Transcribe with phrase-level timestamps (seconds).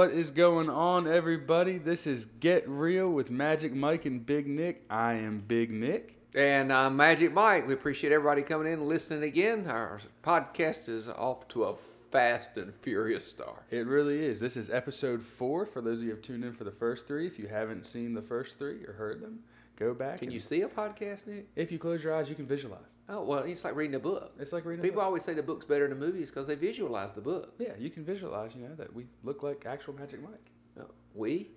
[0.00, 1.76] What is going on, everybody?
[1.76, 4.82] This is Get Real with Magic Mike and Big Nick.
[4.88, 6.16] I am Big Nick.
[6.34, 9.66] And uh, Magic Mike, we appreciate everybody coming in and listening again.
[9.66, 11.74] Our podcast is off to a
[12.10, 13.62] fast and furious start.
[13.70, 14.40] It really is.
[14.40, 15.66] This is episode four.
[15.66, 17.84] For those of you who have tuned in for the first three, if you haven't
[17.84, 19.40] seen the first three or heard them,
[19.76, 20.20] go back.
[20.20, 21.46] Can you see a podcast, Nick?
[21.56, 22.80] If you close your eyes, you can visualize.
[23.12, 24.32] Oh, well, it's like reading a book.
[24.38, 24.84] It's like reading.
[24.84, 27.54] a People always say the book's better than the movies because they visualize the book.
[27.58, 28.52] Yeah, you can visualize.
[28.54, 30.50] You know that we look like actual Magic Mike.
[30.78, 31.48] Oh, we?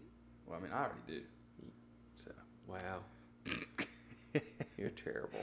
[0.48, 1.21] Well, I mean, I already do.
[2.16, 2.31] So.
[2.67, 3.02] Wow.
[4.77, 5.41] You're terrible.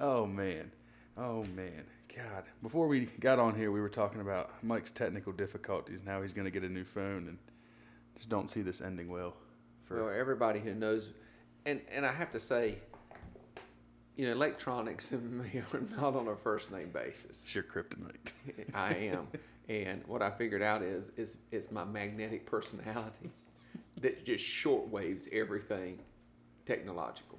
[0.00, 0.70] Oh man,
[1.16, 1.82] oh man,
[2.14, 2.44] God!
[2.62, 6.32] Before we got on here, we were talking about Mike's technical difficulties and how he's
[6.32, 7.38] going to get a new phone, and
[8.16, 9.34] just don't see this ending well.
[9.86, 11.10] For Well, everybody who knows,
[11.66, 12.78] and, and I have to say,
[14.18, 17.44] you know, electronics and me are not on a first name basis.
[17.44, 18.32] it's your kryptonite.
[18.74, 19.28] I am.
[19.68, 23.30] And what I figured out is is it's my magnetic personality
[24.02, 26.00] that just shortwaves everything
[26.66, 27.38] technological.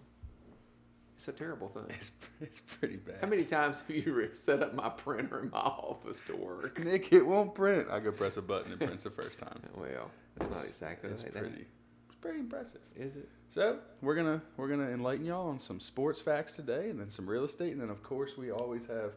[1.17, 1.85] It's a terrible thing.
[1.89, 3.17] It's it's pretty bad.
[3.21, 6.81] How many times have you set up my printer in my office to work?
[6.81, 7.87] Nick, it won't print.
[7.91, 9.59] I go press a button and prints the first time.
[9.75, 11.65] Well, it's not exactly It's like pretty.
[11.65, 11.78] It's
[12.21, 12.81] pretty impressive.
[12.95, 13.29] Is it?
[13.49, 17.27] So we're gonna we're gonna enlighten y'all on some sports facts today, and then some
[17.29, 19.13] real estate, and then of course we always have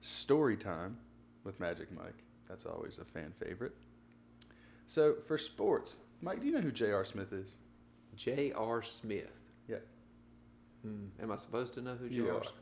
[0.00, 0.96] story time
[1.44, 2.24] with Magic Mike.
[2.48, 3.74] That's always a fan favorite.
[4.86, 7.04] So for sports, Mike, do you know who J.R.
[7.04, 7.54] Smith is?
[8.16, 8.82] J.R.
[8.82, 9.26] Smith.
[9.68, 9.76] Yeah.
[10.82, 11.06] Hmm.
[11.22, 12.36] Am I supposed to know who You J.R.
[12.38, 12.44] are.
[12.44, 12.54] Smith?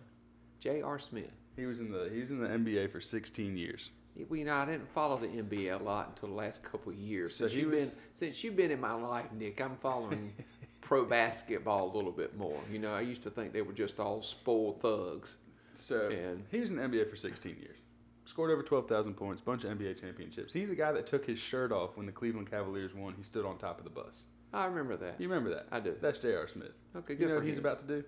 [0.61, 0.99] J.R.
[0.99, 1.31] Smith.
[1.57, 3.91] He was in the he was in the NBA for 16 years.
[4.29, 6.99] Well, you know, I didn't follow the NBA a lot until the last couple of
[6.99, 7.37] years.
[7.37, 10.33] Since he you've was- been since you've been in my life, Nick, I'm following
[10.81, 12.61] pro basketball a little bit more.
[12.71, 15.37] You know, I used to think they were just all spoiled thugs.
[15.77, 17.77] So And- he was in the NBA for 16 years.
[18.25, 20.53] Scored over 12,000 points, bunch of NBA championships.
[20.53, 23.15] He's the guy that took his shirt off when the Cleveland Cavaliers won.
[23.17, 24.25] He stood on top of the bus.
[24.53, 25.21] I remember that.
[25.21, 25.67] You remember that?
[25.71, 25.95] I do.
[26.01, 26.49] That's J.R.
[26.49, 26.73] Smith.
[26.97, 28.05] Okay, good for You know what he's about to do?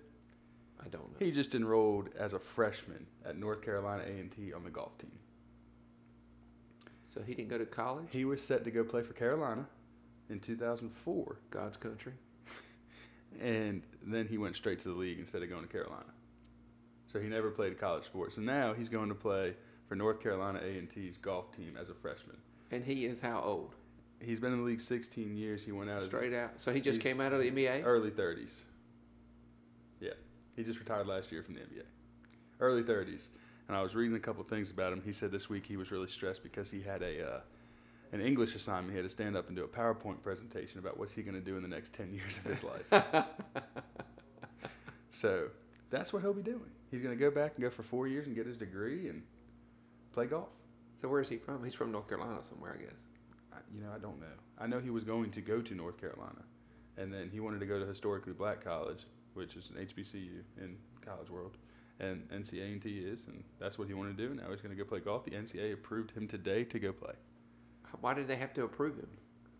[0.83, 1.17] I don't know.
[1.25, 5.11] He just enrolled as a freshman at North Carolina A&T on the golf team.
[7.09, 8.05] So he didn't go to college.
[8.11, 9.65] He was set to go play for Carolina
[10.29, 12.13] in 2004, God's country.
[13.41, 16.05] and then he went straight to the league instead of going to Carolina.
[17.11, 18.35] So he never played college sports.
[18.35, 19.55] So now he's going to play
[19.87, 22.37] for North Carolina A&T's golf team as a freshman.
[22.69, 23.73] And he is how old?
[24.21, 25.63] He's been in the league 16 years.
[25.63, 26.51] He went out Straight out.
[26.57, 27.83] So he just came out of the NBA.
[27.85, 28.51] early 30s.
[29.99, 30.11] Yeah,
[30.55, 31.83] he just retired last year from the NBA.
[32.59, 33.21] Early 30s.
[33.69, 35.01] And I was reading a couple things about him.
[35.05, 37.39] He said this week he was really stressed because he had a uh,
[38.11, 38.89] an English assignment.
[38.89, 41.39] He had to stand up and do a PowerPoint presentation about what's he going to
[41.39, 43.25] do in the next 10 years of his life.
[45.11, 45.49] so
[45.91, 46.71] that's what he'll be doing.
[46.89, 49.21] He's going to go back and go for four years and get his degree and
[50.13, 50.49] play golf.
[50.99, 51.63] so where is he from?
[51.63, 52.97] He's from North Carolina somewhere, I guess.
[53.53, 54.25] I, you know, I don't know.
[54.57, 56.41] I know he was going to go to North Carolina,
[56.97, 60.75] and then he wanted to go to historically black college, which is an HBCU in
[61.05, 61.51] college world,
[61.99, 64.33] and NCA&T is, and that's what he wanted to do.
[64.33, 65.25] Now he's going to go play golf.
[65.25, 67.13] The NCAA approved him today to go play
[68.01, 69.07] Why did they have to approve him?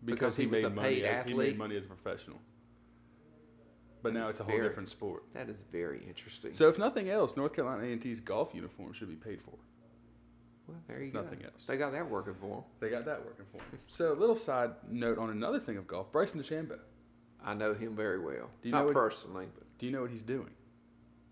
[0.04, 0.88] because, Because he was made a money.
[1.00, 2.38] paid as- He made money as a professional.
[4.02, 5.24] But That now it's a whole different sport.
[5.34, 6.54] That is very interesting.
[6.54, 9.58] So if nothing else, North Carolina A&T's golf uniform should be paid for.
[10.66, 11.46] well, there you Nothing go.
[11.46, 11.64] else.
[11.66, 12.64] They got that working for them.
[12.80, 13.78] They got that working for them.
[13.88, 16.78] So a little side note on another thing of golf: Bryson DeChambeau.
[17.44, 18.48] I know him very well.
[18.62, 20.50] Do you Not know what- personally, but Do you know what he's doing?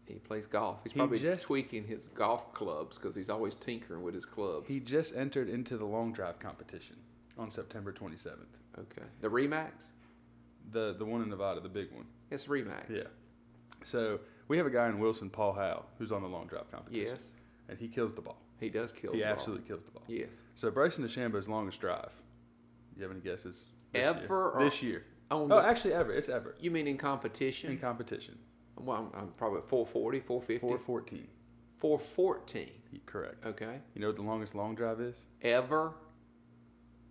[0.09, 0.81] He plays golf.
[0.83, 4.67] He's He probably just- tweaking his golf clubs because he's always tinkering with his clubs.
[4.67, 6.97] He just entered into the long drive competition
[7.37, 8.47] on September 27th.
[8.79, 9.03] okay.
[9.21, 9.73] The Remax?
[10.73, 12.05] The the one in Nevada, the big one.
[12.31, 12.89] It's Remax.
[12.91, 13.03] Yeah.
[13.85, 17.07] So we have a guy in Wilson, Paul Howe, who's on the long drive competition.
[17.07, 17.25] Yes.
[17.69, 18.39] And he kills the ball.
[18.61, 19.33] He does kill he the ball.
[19.35, 20.03] absolutely kills the ball.
[20.09, 20.33] Yes.
[20.57, 22.11] So Bryson DeChambeau's longest drive.
[22.97, 23.57] You have any guesses?
[23.93, 24.29] This Ever Year?
[24.31, 25.05] or- This year.
[25.31, 26.13] On Oh, the- actually, ever.
[26.13, 26.55] It's ever.
[26.59, 27.71] you mean in competition?
[27.71, 28.39] In competition.
[28.81, 31.29] Well, I'm, I'm probably at 440, 450, 414.
[31.79, 32.69] 414.
[33.07, 33.47] Correct.
[33.47, 33.79] Okay.
[33.95, 35.17] You know what the longest long drive is?
[35.43, 35.93] Ever?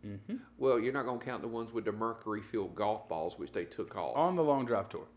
[0.05, 0.35] Mm-hmm.
[0.57, 3.51] Well, you're not going to count the ones with the mercury filled golf balls, which
[3.51, 4.15] they took off.
[4.15, 5.07] On the long drive tour.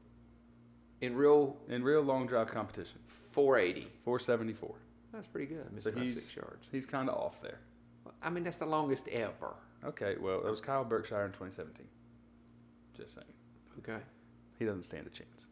[1.00, 2.98] in real In real long drive competition.
[3.32, 3.88] 480.
[4.04, 4.74] 474.
[5.12, 5.64] That's pretty good.
[5.68, 6.66] I missed So he's, six yards.
[6.70, 7.58] he's kind of off there.
[8.22, 9.54] I mean, that's the longest ever.
[9.84, 11.86] Okay, well, it was Kyle Berkshire in 2017.
[12.96, 13.26] Just saying.
[13.78, 14.02] Okay.
[14.58, 15.46] He doesn't stand a chance.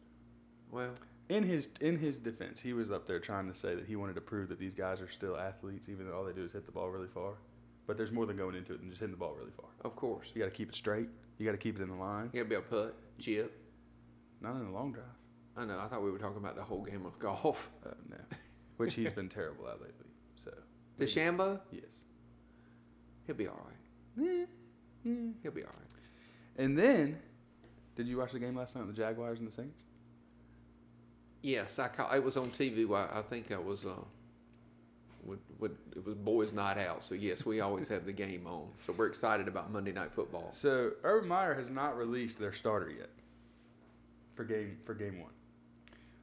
[0.71, 0.91] Well,
[1.29, 4.15] In his in his defense, he was up there trying to say that he wanted
[4.15, 6.65] to prove that these guys are still athletes, even though all they do is hit
[6.65, 7.33] the ball really far.
[7.87, 9.65] But there's more than going into it than just hitting the ball really far.
[9.81, 10.27] of course.
[10.33, 11.09] You got to keep it straight.
[11.39, 12.31] You got to keep it in the lines.
[12.33, 13.59] You got to be able to putt, chip.
[14.41, 15.05] Not in a long drive.
[15.57, 15.79] I know.
[15.79, 17.69] I thought we were talking about the whole game of golf.
[17.85, 18.17] Uh, no,
[18.77, 20.05] which he's been terrible at lately.
[20.43, 20.51] So
[20.99, 21.83] DeChambeau, yes,
[23.25, 24.27] He'll be all right.
[24.27, 24.45] Eh,
[25.09, 25.31] eh.
[25.43, 26.63] He'll be all right.
[26.63, 27.17] And then,
[27.95, 28.85] did you watch the game last night?
[28.87, 29.79] The Jaguars and the Saints.
[31.41, 32.85] Yes, I call, it was on TV.
[32.87, 33.85] While I think I was.
[33.85, 33.91] Uh,
[35.25, 38.67] with, with, it was boys' night out, so yes, we always have the game on.
[38.87, 40.49] So we're excited about Monday Night Football.
[40.53, 43.09] So Urban Meyer has not released their starter yet
[44.35, 45.31] for game for game one.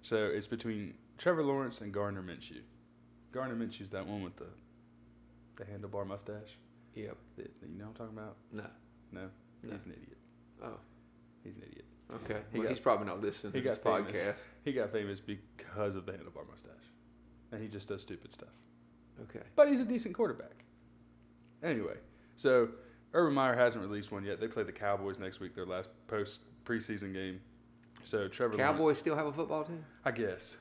[0.03, 2.62] So it's between Trevor Lawrence and Gardner Minshew.
[3.33, 4.47] Gardner Minshew's that one with the
[5.57, 6.57] the handlebar mustache.
[6.95, 7.17] Yep.
[7.37, 8.37] That you know what I'm talking about?
[8.53, 8.65] No.
[9.12, 9.21] No,
[9.62, 9.73] No.
[9.77, 10.19] he's an idiot.
[10.65, 10.79] Oh.
[11.45, 11.85] He's an idiot.
[12.14, 12.41] Okay.
[12.53, 14.12] He well, got- he's probably not listening he to this famous.
[14.12, 14.37] podcast.
[14.64, 16.87] He got famous because of the handlebar mustache,
[17.53, 18.49] and he just does stupid stuff.
[19.23, 19.44] Okay.
[19.56, 20.64] But he's a decent quarterback.
[21.62, 21.97] Anyway,
[22.37, 22.69] so
[23.14, 24.41] Urban Meyer hasn't released one yet.
[24.41, 27.41] They play the Cowboys next week, their last post preseason game.
[28.05, 29.85] So Trevor Lawrence- Cowboys still have a football team?
[30.05, 30.56] I guess.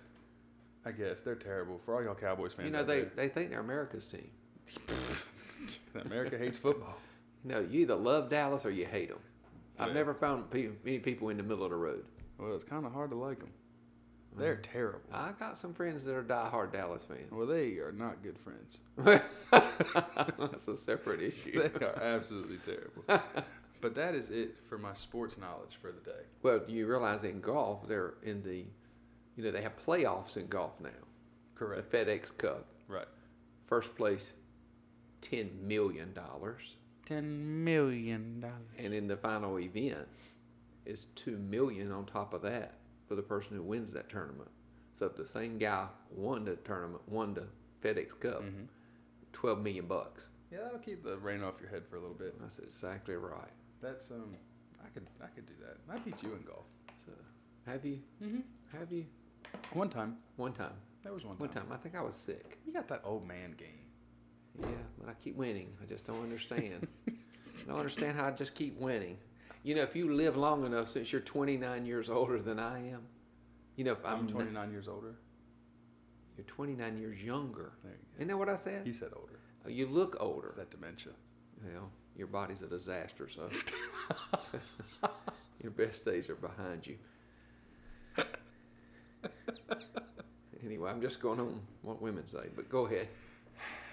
[0.86, 2.68] I guess they're terrible for all y'all Cowboys fans.
[2.68, 4.30] You know, they, they think they're America's team.
[6.06, 6.98] America hates football.
[7.44, 9.20] No, you either love Dallas or you hate them.
[9.80, 12.06] I've never found pe- many people in the middle of the road.
[12.38, 13.50] Well, it's kind of hard to like them.
[14.38, 14.74] They're mm-hmm.
[14.74, 15.00] terrible.
[15.14, 17.32] I got some friends that are diehard Dallas fans.
[17.32, 18.80] Well, they are not good friends.
[19.52, 21.70] That's a separate issue.
[21.70, 23.04] They are absolutely terrible.
[23.82, 26.24] But that is it for my sports knowledge for the day.
[26.42, 28.66] Well, you realize in golf, they're in the,
[29.36, 30.90] you know, they have playoffs in golf now.
[30.90, 31.92] The Correct.
[31.92, 32.66] FedEx Cup.
[32.88, 33.06] Right.
[33.68, 34.34] First place,
[35.22, 36.18] $10 million.
[37.06, 38.56] Ten million dollars.
[38.78, 40.08] And in the final event,
[40.86, 42.74] is 2 million on top of that
[43.08, 44.50] for the person who wins that tournament.
[44.94, 47.48] So if the same guy won the tournament, won the
[47.84, 48.64] FedEx Cup, Mm-hmm.
[49.34, 50.28] 12 million bucks.
[50.52, 52.40] Yeah, that'll keep the rain off your head for a little bit.
[52.40, 53.50] That's exactly right.
[53.82, 54.36] That's um,
[54.84, 55.78] I could I could do that.
[55.94, 56.66] I beat you in golf.
[57.06, 57.12] So,
[57.66, 58.00] have you?
[58.24, 58.78] Mm-hmm.
[58.80, 59.06] Have you?
[59.74, 60.16] One time.
[60.38, 60.72] One time.
[61.04, 61.48] That was one time.
[61.48, 61.66] One time.
[61.72, 62.58] I think I was sick.
[62.66, 63.85] You got that old man game.
[64.62, 64.68] Yeah,
[65.00, 65.70] but I keep winning.
[65.82, 66.88] I just don't understand.
[67.08, 67.12] I
[67.68, 69.18] don't understand how I just keep winning.
[69.64, 73.02] You know, if you live long enough, since you're 29 years older than I am,
[73.76, 75.16] you know, if I'm, I'm n- 29 years older.
[76.38, 77.72] you're 29 years younger.
[77.84, 78.86] There you Isn't that what I said?
[78.86, 79.40] You said older.
[79.66, 80.50] Uh, You look older.
[80.50, 81.12] It's that dementia.
[81.64, 83.50] Well, your body's a disaster, so
[85.62, 86.98] your best days are behind you.
[90.66, 93.08] anyway, I'm just going on what women say, but go ahead.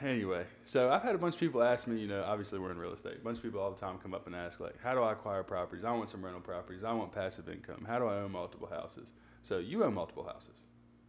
[0.04, 2.78] Anyway, so I've had a bunch of people ask me, you know, obviously we're in
[2.78, 3.18] real estate.
[3.20, 5.12] A bunch of people all the time come up and ask, like, how do I
[5.12, 5.84] acquire properties?
[5.84, 6.82] I want some rental properties.
[6.82, 7.84] I want passive income.
[7.86, 9.08] How do I own multiple houses?
[9.44, 10.56] So you own multiple houses.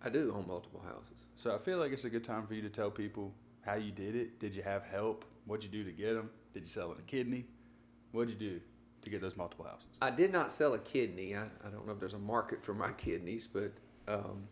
[0.03, 1.25] I do own multiple houses.
[1.37, 3.91] So I feel like it's a good time for you to tell people how you
[3.91, 4.39] did it.
[4.39, 5.25] Did you have help?
[5.45, 6.29] What'd you do to get them?
[6.53, 7.45] Did you sell a kidney?
[8.11, 8.59] What'd you do
[9.01, 9.87] to get those multiple houses?
[10.01, 11.35] I did not sell a kidney.
[11.35, 13.71] I, I don't know if there's a market for my kidneys, but
[14.07, 14.43] um,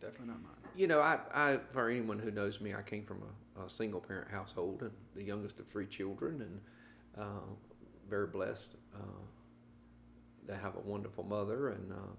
[0.00, 0.52] Definitely not mine.
[0.74, 3.26] you know, I, I for anyone who knows me, I came from a,
[3.64, 6.60] a single parent household and the youngest of three children, and
[7.18, 7.40] uh,
[8.08, 12.14] very blessed uh, to have a wonderful mother and uh,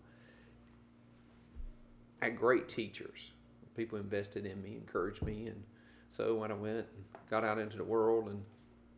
[2.22, 3.32] had great teachers.
[3.76, 5.64] People invested in me, encouraged me, and
[6.12, 6.88] so when I went and
[7.30, 8.44] got out into the world and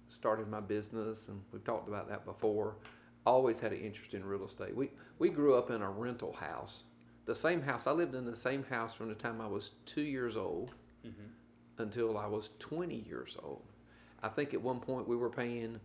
[0.10, 2.76] started my business, and we've talked about that before,
[3.26, 4.76] always had an interest in real estate.
[4.76, 6.84] We we grew up in a rental house
[7.26, 7.88] the same house.
[7.88, 10.76] I lived in the same house from the time I was two years old
[11.06, 11.28] Mm-hmm.
[11.78, 13.62] Until I was 20 years old.
[14.24, 15.80] I think at one point we were paying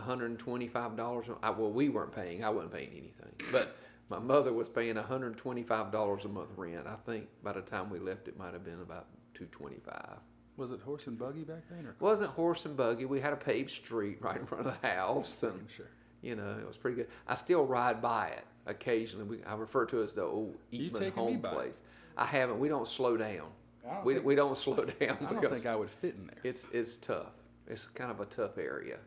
[0.00, 1.36] $125.
[1.42, 2.44] I, well, we weren't paying.
[2.44, 3.32] I wasn't paying anything.
[3.50, 3.76] But
[4.08, 6.86] my mother was paying $125 a month rent.
[6.86, 10.18] I think by the time we left, it might have been about 225
[10.56, 11.86] Was it horse and buggy back then?
[11.86, 13.04] Or It wasn't horse and buggy.
[13.04, 15.86] We had a paved street right in front of the house, and Sure.
[16.22, 17.08] you know it was pretty good.
[17.26, 19.24] I still ride by it occasionally.
[19.24, 21.54] We, I refer to it as the old Eatman home by it.
[21.54, 21.80] place.
[22.16, 22.58] I haven't.
[22.60, 23.48] We don't slow down.
[23.84, 26.38] Don't We, think- we don't slow down I don't think I would fit in there.
[26.44, 27.32] it's it's tough.
[27.66, 28.98] It's kind of a tough area,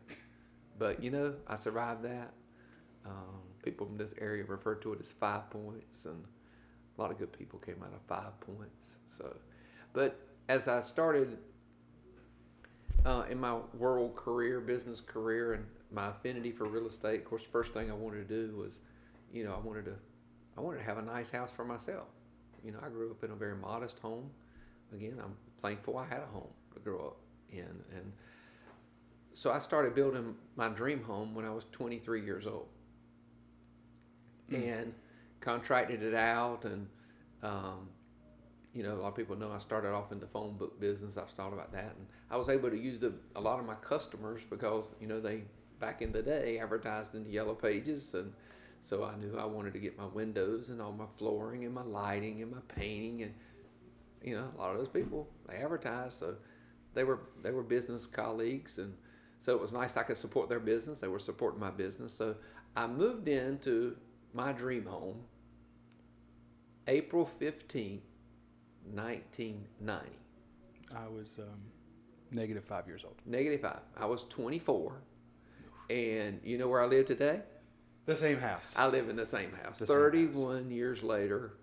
[0.78, 2.32] but you know I survived that.
[3.04, 6.24] Um, people from this area refer to it as Five Points, and
[6.96, 8.98] a lot of good people came out of Five Points.
[9.16, 9.36] So,
[9.92, 10.18] but
[10.48, 11.38] as I started
[13.04, 17.42] uh, in my world career, business career, and my affinity for real estate, of course,
[17.44, 18.80] the first thing I wanted to do was,
[19.32, 19.94] you know, I wanted to,
[20.56, 22.06] I wanted to have a nice house for myself.
[22.64, 24.28] You know, I grew up in a very modest home.
[24.92, 27.16] Again, I'm thankful I had a home to grow up
[27.50, 28.12] in, and
[29.34, 32.68] so I started building my dream home when I was 23 years old,
[34.50, 34.94] and
[35.40, 36.86] contracted it out, and
[37.42, 37.88] um,
[38.76, 41.16] you know, a lot of people know I started off in the phone book business.
[41.16, 43.74] I've thought about that, and I was able to use the, a lot of my
[43.76, 45.42] customers because you know they
[45.80, 48.32] back in the day advertised in the yellow pages, and
[48.82, 51.82] so I knew I wanted to get my windows and all my flooring and my
[51.82, 53.34] lighting and my painting, and
[54.26, 56.34] you know, a lot of those people they advertised, so
[56.92, 58.92] they were they were business colleagues, and
[59.40, 61.00] So it was nice I could support their business.
[61.00, 62.12] They were supporting my business.
[62.12, 62.34] So
[62.76, 63.96] I moved into
[64.34, 65.22] my dream home
[66.88, 68.00] April 15th,
[68.92, 70.10] 1990.
[70.94, 71.60] I was um,
[72.30, 73.14] negative five years old.
[73.26, 73.80] Negative five.
[73.96, 74.92] I was 24.
[75.90, 77.40] And you know where I live today?
[78.06, 78.74] The same house.
[78.76, 79.78] I live in the same house.
[79.78, 80.12] The same house.
[80.12, 81.54] 31 years later.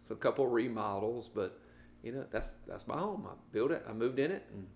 [0.00, 1.61] It's a couple remodels, but
[2.02, 3.26] you know, that's that's my home.
[3.28, 4.66] I built it, I moved in it, and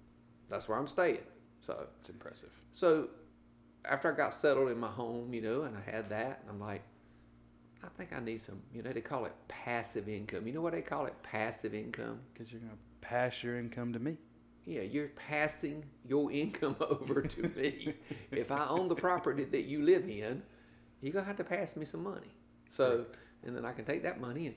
[0.49, 1.19] that's where I'm staying.
[1.63, 2.51] So It's impressive.
[2.71, 3.09] so
[3.85, 6.61] after I got settled in my home, you know, and I had that, and I'm
[6.61, 6.83] like,
[7.85, 10.47] I think I need some, you know, they call it passive income.
[10.47, 11.15] You know what they call it?
[11.23, 12.19] Passive income.
[12.33, 14.17] Because you're going to pass your income to me.
[14.65, 17.95] Yeah, you're passing your income over to me.
[18.33, 20.43] if I own the property that you live in,
[21.01, 22.33] you're gonna have to pass me some money.
[22.69, 23.07] So,
[23.45, 24.57] and then I can take that money and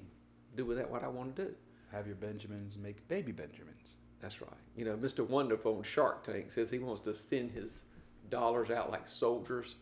[0.55, 1.55] do with that what I want to do.
[1.91, 3.95] Have your Benjamins make baby Benjamins.
[4.21, 4.51] That's right.
[4.75, 5.27] You know, Mr.
[5.27, 7.83] Wonderful on Shark Tank says he wants to send his
[8.29, 9.75] dollars out like soldiers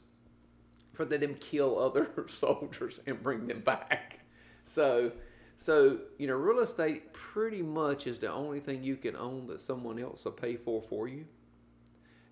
[0.97, 4.19] for them kill other soldiers and bring them back.
[4.63, 5.11] So,
[5.55, 9.59] so you know, real estate pretty much is the only thing you can own that
[9.59, 11.25] someone else will pay for for you.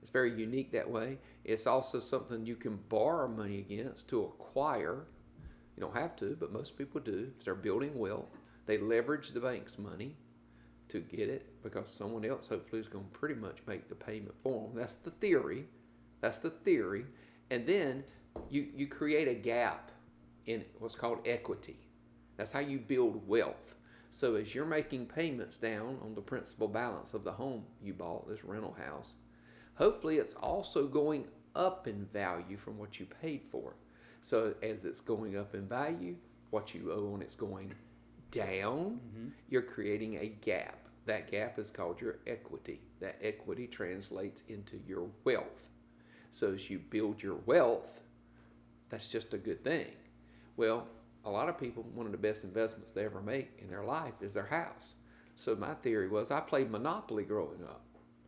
[0.02, 1.18] It's very unique that way.
[1.44, 5.06] It's also something you can borrow money against to acquire.
[5.76, 7.32] You don't have to, but most people do.
[7.44, 8.30] They're building wealth,
[8.66, 10.16] they leverage the bank's money
[10.90, 14.36] to get it because someone else hopefully is going to pretty much make the payment
[14.44, 14.72] for them.
[14.76, 15.66] That's the theory.
[16.22, 17.06] That's the theory.
[17.52, 18.04] And then
[18.50, 19.92] you, you create a gap
[20.46, 21.78] in what's called equity.
[22.38, 23.76] That's how you build wealth.
[24.12, 28.28] So as you're making payments down on the principal balance of the home you bought,
[28.30, 29.16] this rental house,
[29.76, 33.76] hopefully it's also going up in value from what you paid for.
[34.22, 36.16] So as it's going up in value,
[36.50, 37.74] what you owe on it's going
[38.36, 39.28] down, mm-hmm.
[39.50, 40.78] you're creating a gap.
[41.06, 42.82] That gap is called your equity.
[43.00, 45.68] That equity translates into your wealth.
[46.34, 48.02] So as you build your wealth,
[48.90, 49.88] that's just a good thing.
[50.58, 50.88] Well,
[51.24, 54.14] a lot of people, one of the best investments they ever make in their life
[54.22, 54.94] is their house.
[55.36, 57.85] So my theory was I played Monopoly growing up.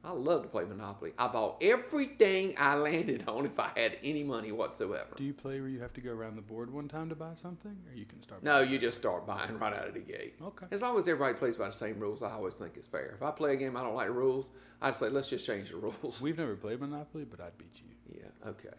[0.08, 1.12] I love to play Monopoly.
[1.20, 5.10] I bought everything I landed on if I had any money whatsoever.
[5.18, 7.34] Do you play where you have to go around the board one time to buy
[7.36, 8.42] something, or you can start?
[8.42, 10.36] No, you just start buying right out of the gate.
[10.42, 10.66] Okay.
[10.72, 13.16] As long as everybody plays by the same rules, I always think it's fair.
[13.18, 14.46] If I play a game I don't like the rules,
[14.82, 16.22] I'd say let's just change the rules.
[16.22, 18.22] We've never played Monopoly, but I'd beat you.
[18.22, 18.78] Yeah, okay.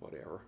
[0.00, 0.42] Whatever.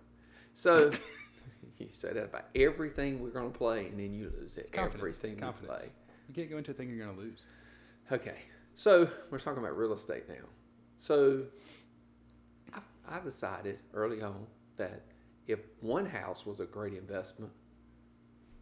[0.53, 0.91] So
[1.79, 4.71] you say that about everything we're going to play, and then you lose it.
[4.71, 5.17] Confidence.
[5.17, 5.89] Everything we play.
[6.27, 7.39] You can't go into a thing you're gonna lose.
[8.11, 8.37] Okay.
[8.73, 10.45] So we're talking about real estate now.
[10.97, 11.43] So
[12.73, 14.45] I've, I've decided early on
[14.77, 15.03] that
[15.47, 17.51] if one house was a great investment,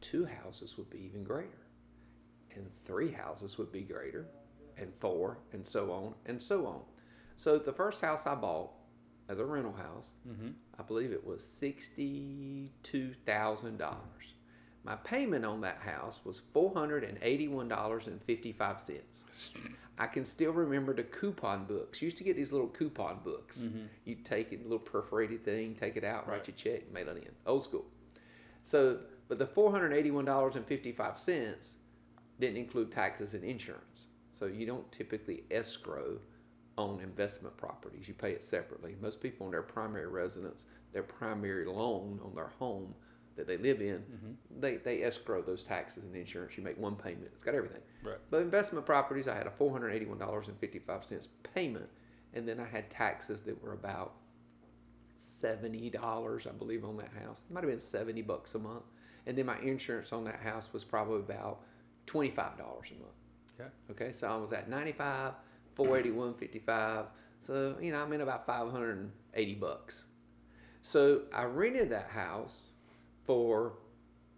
[0.01, 1.65] two houses would be even greater,
[2.55, 4.25] and three houses would be greater,
[4.77, 6.81] and four, and so on and so on.
[7.37, 8.71] So the first house I bought
[9.27, 10.49] as a rental house, Mm-hmm.
[10.79, 14.35] I believe it was sixty-two thousand dollars.
[14.83, 19.23] My payment on that house was four hundred and eighty-one dollars and fifty-five cents.
[19.97, 22.01] I can still remember the coupon books.
[22.01, 23.59] You used to get these little coupon books.
[23.59, 23.85] Mm-hmm.
[24.05, 27.17] You take it, a little perforated thing, take it out, write your check, mail it
[27.17, 27.31] in.
[27.45, 27.85] Old school.
[28.63, 31.75] So, but the four hundred eighty-one dollars and fifty-five cents
[32.39, 34.07] didn't include taxes and insurance.
[34.33, 36.17] So you don't typically escrow
[36.77, 38.07] on investment properties.
[38.07, 38.95] You pay it separately.
[39.01, 42.95] Most people on their primary residence, their primary loan on their home
[43.35, 44.59] that they live in, mm-hmm.
[44.59, 46.57] they, they escrow those taxes and insurance.
[46.57, 47.29] You make one payment.
[47.33, 47.81] It's got everything.
[48.03, 48.17] Right.
[48.29, 51.89] But investment properties, I had a four hundred eighty-one dollars and fifty-five cents payment,
[52.33, 54.13] and then I had taxes that were about
[55.17, 57.41] seventy dollars, I believe, on that house.
[57.49, 58.83] It might have been seventy bucks a month,
[59.25, 61.61] and then my insurance on that house was probably about
[62.05, 63.13] twenty-five dollars a month.
[63.59, 63.69] Okay.
[63.91, 65.33] Okay, so I was at ninety-five,
[65.75, 67.05] four eighty-one, fifty-five.
[67.41, 70.03] So you know, I'm in about five hundred and eighty bucks.
[70.81, 72.61] So I rented that house
[73.29, 73.73] for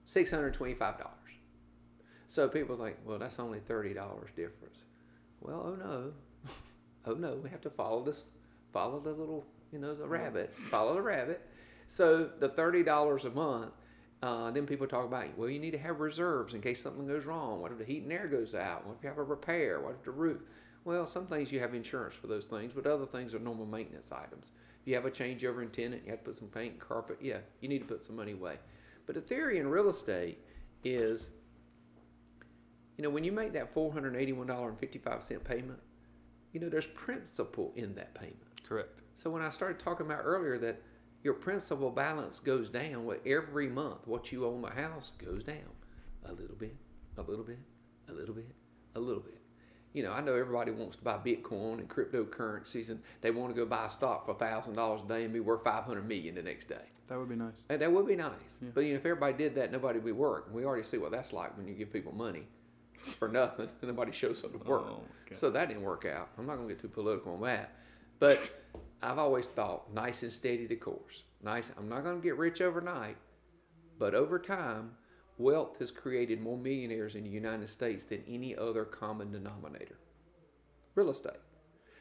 [0.04, 1.16] six hundred twenty-five dollars.
[2.28, 4.80] So people think, well, that's only thirty dollars difference.
[5.40, 6.12] Well, oh no,
[7.06, 8.26] oh no, we have to follow this,
[8.74, 11.40] follow the little, you know, the rabbit, follow the rabbit.
[11.88, 13.72] So the thirty dollars a month.
[14.24, 17.26] Uh, then people talk about, well, you need to have reserves in case something goes
[17.26, 17.60] wrong.
[17.60, 18.86] What if the heat and air goes out?
[18.86, 19.80] What if you have a repair?
[19.80, 20.42] What if the roof?
[20.84, 24.12] Well, some things you have insurance for those things, but other things are normal maintenance
[24.12, 24.52] items.
[24.82, 27.18] If you have a changeover in tenant, you have to put some paint, carpet.
[27.22, 28.58] Yeah, you need to put some money away.
[29.06, 30.40] But the theory in real estate
[30.84, 31.30] is,
[32.98, 35.80] you know, when you make that four hundred eighty-one dollar and fifty-five cent payment,
[36.54, 38.38] you know, there's principal in that payment.
[38.68, 39.02] Correct.
[39.16, 40.82] So when I started talking about earlier that
[41.24, 45.44] your principal balance goes down with every month, what you owe on the house goes
[45.44, 45.58] down
[46.26, 46.76] a little bit,
[47.18, 47.60] a little bit,
[48.10, 48.52] a little bit,
[48.96, 49.41] a little bit.
[49.94, 53.60] You know, I know everybody wants to buy Bitcoin and cryptocurrencies, and they want to
[53.60, 56.36] go buy a stock for thousand dollars a day and be worth five hundred million
[56.36, 56.86] the next day.
[57.08, 57.52] That would be nice.
[57.70, 58.32] And that would be nice.
[58.62, 58.70] Yeah.
[58.74, 60.46] But you know, if everybody did that, nobody would work.
[60.48, 62.44] And we already see what that's like when you give people money
[63.20, 64.84] for nothing and nobody shows up to oh, work.
[64.86, 65.36] Oh, okay.
[65.36, 66.30] So that didn't work out.
[66.38, 67.74] I'm not going to get too political on that.
[68.20, 68.50] But
[69.04, 71.24] I've always thought nice and steady the course.
[71.44, 71.72] Nice.
[71.78, 73.18] I'm not going to get rich overnight,
[73.98, 74.92] but over time,
[75.38, 79.98] wealth has created more millionaires in the United States than any other common denominator.
[80.96, 81.34] Real estate.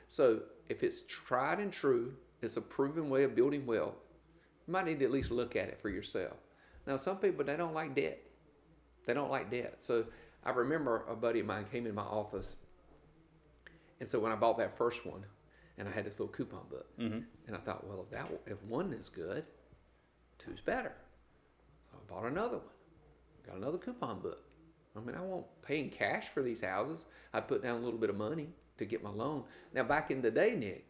[0.09, 3.95] So if it's tried and true, it's a proven way of building wealth.
[4.67, 6.37] You might need to at least look at it for yourself.
[6.87, 8.21] Now, some people they don't like debt.
[9.07, 9.77] They don't like debt.
[9.81, 10.05] So
[10.45, 12.57] I remember a buddy of mine came in my office,
[14.01, 15.25] and so when I bought that first one,
[15.79, 17.25] and I had this little coupon book, Mhm.
[17.47, 19.47] and I thought, well, if that if one is good,
[20.39, 20.95] two's better.
[21.91, 22.75] So I bought another one.
[23.51, 24.43] Got another coupon book.
[24.97, 27.05] I mean, I won't pay in cash for these houses.
[27.33, 29.45] I'd put down a little bit of money to get my loan.
[29.75, 30.89] Now, back in the day, Nick,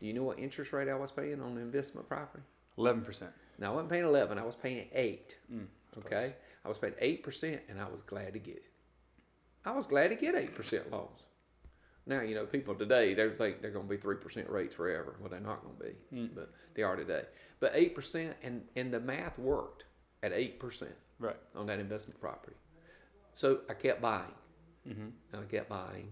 [0.00, 2.44] do you know what interest rate I was paying on the investment property?
[2.78, 3.30] Eleven percent.
[3.58, 5.34] Now, I wasn't paying 11, I was paying 8.
[5.50, 5.66] Mm,
[5.98, 6.34] okay?
[6.62, 8.64] I was paying 8%, and I was glad to get it.
[9.64, 11.20] I was glad to get 8% loans.
[12.06, 15.16] Now, you know, people today, they think they're going to be 3% rates forever.
[15.20, 16.34] Well, they're not going to be, Mm.
[16.34, 17.22] but they are today.
[17.60, 19.84] But 8%, and, and the math worked
[20.22, 21.36] at 8% Right.
[21.54, 22.56] on that investment property.
[23.34, 24.34] So I kept buying,
[24.88, 25.08] Mm-hmm.
[25.32, 26.08] and I kept buying.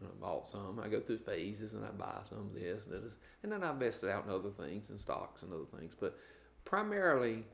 [0.00, 0.78] And I bought some.
[0.84, 3.70] I go through phases, and I buy some of this and this, and then I
[3.70, 5.94] invested out in other things and stocks and other things.
[5.98, 6.18] But
[6.66, 7.44] primarily,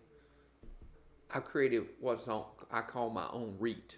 [1.32, 3.96] I created what's on I call my own REIT,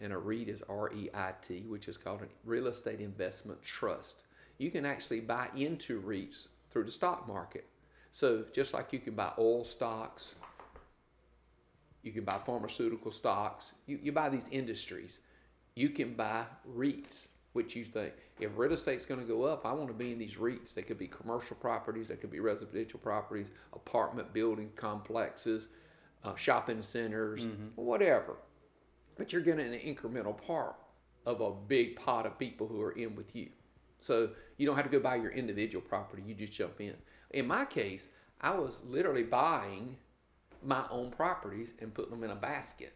[0.00, 3.62] and a REIT is R E I T, which is called a real estate investment
[3.62, 4.22] trust.
[4.56, 7.66] You can actually buy into REITs through the stock market.
[8.12, 10.36] So just like you can buy oil stocks,
[12.04, 15.20] you can buy pharmaceutical stocks, you, you buy these industries.
[15.74, 16.44] You can buy
[16.76, 20.12] REITs, which you think if real estate's going to go up, I want to be
[20.12, 20.74] in these REITs.
[20.74, 25.68] They could be commercial properties, they could be residential properties, apartment building complexes,
[26.24, 27.44] uh, shopping centers,
[27.76, 28.36] whatever.
[29.16, 30.76] But you're getting an incremental part
[31.26, 33.48] of a big pot of people who are in with you.
[34.00, 36.94] So you don't have to go buy your individual property, you just jump in.
[37.30, 38.08] In my case,
[38.40, 39.96] I was literally buying
[40.64, 42.92] my own properties and put them in a basket.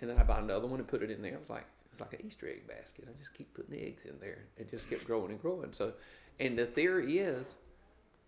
[0.00, 1.34] And then I bought another one and put it in there.
[1.34, 3.06] It was like it's like an Easter egg basket.
[3.08, 4.44] I just keep putting eggs in there.
[4.56, 5.72] It just kept growing and growing.
[5.72, 5.92] So,
[6.38, 7.54] and the theory is,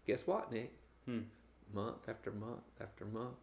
[0.07, 0.73] guess what, Nick?
[1.05, 1.21] Hmm.
[1.73, 3.37] Month after month after month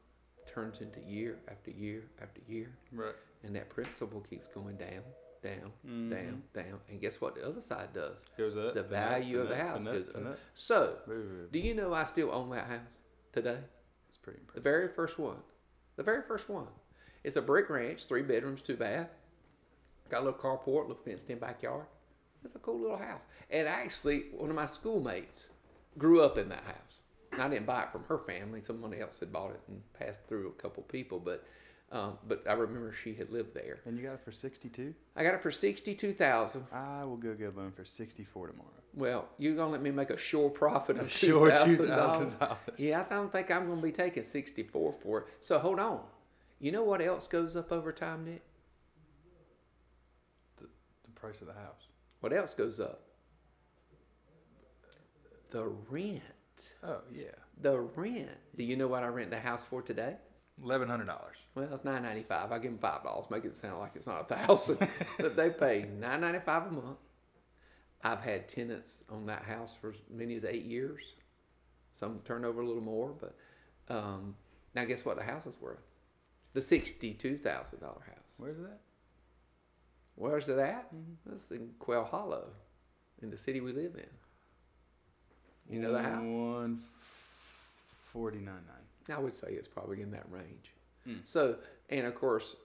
[0.46, 3.16] turns into year after year after year, Right.
[3.44, 5.04] and that principle keeps going down,
[5.42, 6.10] down, Mhm.
[6.10, 6.80] down, down.
[6.90, 7.36] And guess what?
[7.36, 8.26] The other side does.
[8.38, 8.74] Goes up.
[8.74, 10.38] The value of the house up, goes up.
[10.56, 12.98] So, do you know I still own that house
[13.32, 13.60] today?
[14.28, 15.38] Pretty The very first one.
[15.96, 16.68] The very first one.
[17.24, 19.08] It's a brick ranch, three bedrooms, two bath.
[20.10, 21.86] Got a little carport, little fenced in backyard.
[22.44, 23.22] It's a cool little house.
[23.50, 25.48] And actually, one of my schoolmates
[25.98, 27.40] grew up in that house.
[27.40, 28.62] I didn't buy it from her family.
[28.62, 31.46] Someone else had bought it and passed through a couple people, but
[31.92, 33.80] um, but I remember she had lived there.
[33.86, 34.94] And you got it for sixty-two.
[35.16, 36.66] I got it for sixty-two thousand.
[36.72, 38.70] I will go get a loan for sixty-four tomorrow.
[38.94, 42.58] Well, you're gonna let me make a sure profit of Sure, two thousand dollars?
[42.78, 45.28] Yeah, I don't think I'm going to be taking 64 for it.
[45.40, 46.02] So hold on.
[46.60, 48.42] You know what else goes up over time, Nick?
[50.60, 50.68] The
[51.14, 51.88] price of the house.
[52.22, 53.02] What else goes up?
[55.52, 56.22] The rent.
[56.84, 57.26] Oh yeah.
[57.62, 58.30] The rent.
[58.58, 60.16] Do you know what I rent the house for today?
[60.64, 61.38] Eleven hundred dollars.
[61.54, 62.52] Well, it's nine ninety five.
[62.52, 64.80] I give them five dollars, make it sound like it's not a thousand.
[65.20, 66.98] but they pay nine ninety five a month.
[68.04, 71.02] I've had tenants on that house for as many as eight years.
[72.00, 73.36] Some turned over a little more, but
[73.94, 74.36] um,
[74.76, 75.82] now guess what the house is worth?
[76.54, 78.26] The sixty-two thousand dollar house.
[78.38, 78.80] Where's that?
[80.16, 80.88] Where's it at?
[81.26, 82.48] That's in Quail Hollow,
[83.22, 85.74] in the city we live in.
[85.76, 86.24] You know the house?
[86.24, 86.82] One
[88.12, 88.77] forty-nine nine.
[89.10, 90.74] I would say it's probably in that range.
[91.06, 91.16] Hmm.
[91.26, 91.58] So,
[91.90, 92.56] and of course,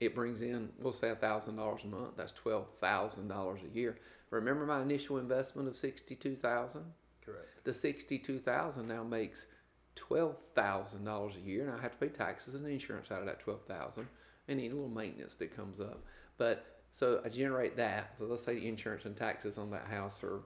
[0.00, 2.10] it brings in, we'll say thousand dollars a month.
[2.16, 3.96] That's twelve thousand dollars a year.
[4.30, 6.84] Remember my initial investment of sixty-two thousand?
[7.24, 7.64] Correct.
[7.64, 9.46] The sixty-two thousand now makes
[9.94, 13.26] twelve thousand dollars a year, and I have to pay taxes and insurance out of
[13.26, 14.06] that twelve thousand,
[14.46, 16.04] and any little maintenance that comes up.
[16.36, 18.14] But so I generate that.
[18.18, 20.40] So let's say the insurance and taxes on that house are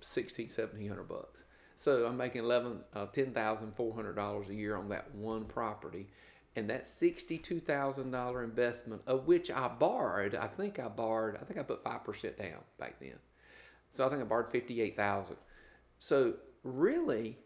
[0.00, 1.44] sixteen, seventeen hundred bucks.
[1.76, 5.44] So I'm making eleven, uh, ten thousand four hundred dollars a year on that one
[5.44, 6.08] property,
[6.56, 11.44] and that sixty-two thousand dollar investment, of which I borrowed, I think I borrowed, I
[11.44, 13.18] think I put five percent down back then.
[13.90, 15.36] So I think I borrowed fifty-eight thousand.
[15.98, 17.38] So really,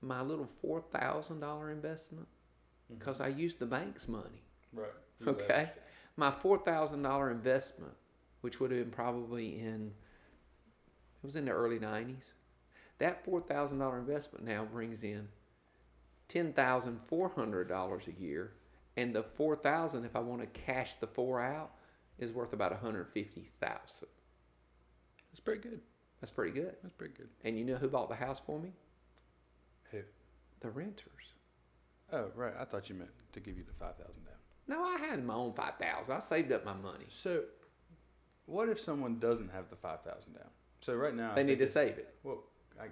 [0.00, 2.26] my little four thousand dollar investment,
[2.88, 4.42] because I used the bank's money.
[4.72, 4.88] Right.
[5.26, 5.68] Okay,
[6.16, 7.92] my four thousand dollar investment
[8.40, 9.92] which would have been probably in
[11.22, 12.32] it was in the early nineties.
[13.00, 15.26] That four thousand dollar investment now brings in
[16.28, 18.52] ten thousand four hundred dollars a year,
[18.96, 21.72] and the four thousand, if I want to cash the four out,
[22.18, 24.08] is worth about a hundred fifty thousand.
[25.32, 25.80] That's pretty good.
[26.20, 26.76] That's pretty good.
[26.82, 27.28] That's pretty good.
[27.42, 28.72] And you know who bought the house for me?
[29.90, 30.00] Who?
[30.60, 31.34] The renters.
[32.12, 32.52] Oh, right.
[32.58, 34.34] I thought you meant to give you the five thousand down.
[34.68, 36.14] No, I had my own five thousand.
[36.14, 37.06] I saved up my money.
[37.08, 37.44] So,
[38.44, 40.50] what if someone doesn't have the five thousand down?
[40.82, 42.14] So right now I They need to save it.
[42.22, 42.44] Well,
[42.80, 42.86] I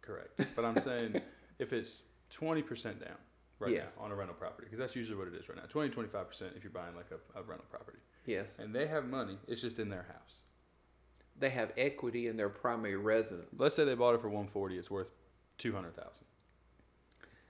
[0.00, 1.20] correct, but I'm saying
[1.58, 3.16] if it's twenty percent down
[3.58, 3.94] right Yes.
[3.98, 6.28] now on a rental property, because that's usually what it is right now 20 25
[6.28, 8.56] percent if you're buying like a, a rental property, Yes.
[8.58, 10.40] and they have money, it's just in their house.
[11.38, 13.48] They have equity in their primary residence.
[13.56, 15.08] Let's say they bought it for one forty, it's worth
[15.58, 16.24] two hundred thousand.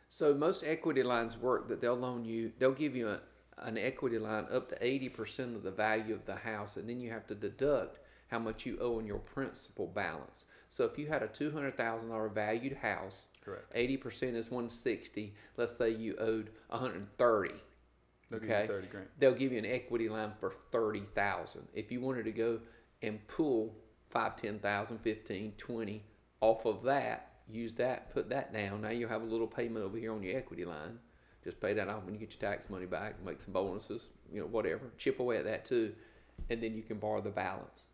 [0.09, 3.21] So most equity lines work that they'll loan you, they'll give you a,
[3.59, 7.11] an equity line up to 80% of the value of the house, and then you
[7.11, 7.99] have to deduct
[8.33, 10.47] how much you owe on your principal balance.
[10.71, 13.73] So if you had a $200,000 valued house, Correct.
[13.75, 15.35] 80% is 160.
[15.59, 17.51] Let's say you owed 130.
[18.31, 18.63] They'll give Okay.
[18.63, 19.09] you thirty grand.
[19.19, 21.69] They'll give you an equity line for 30,000.
[21.75, 22.59] If you wanted to go
[23.03, 23.75] and pull
[24.09, 26.03] 5, 10,000, 15, 20
[26.41, 28.81] off of that, use that, put that down.
[28.81, 30.99] Now you'll have a little payment over here on your equity line.
[31.45, 34.41] Just pay that off when you get your tax money back, make some bonuses, you
[34.41, 34.91] know, whatever.
[34.97, 35.93] Chip away at that too.
[36.49, 37.89] And then you can borrow the balance.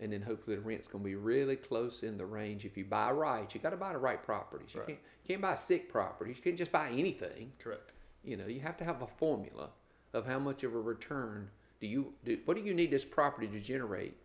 [0.00, 2.64] And then hopefully the rent's going to be really close in the range.
[2.64, 4.70] If you buy right, you got to buy the right properties.
[4.74, 4.88] You Right.
[4.88, 6.36] can't, you can't buy sick properties.
[6.36, 7.52] You can't just buy anything.
[7.60, 7.92] Correct.
[8.24, 9.70] You know, you have to have a formula
[10.12, 11.48] of how much of a return
[11.80, 12.38] do you do.
[12.44, 14.16] What do you need this property to generate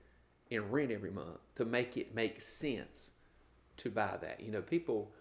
[0.49, 3.11] in rent every month to make it make sense
[3.77, 4.39] to buy that?
[4.39, 5.11] You know, people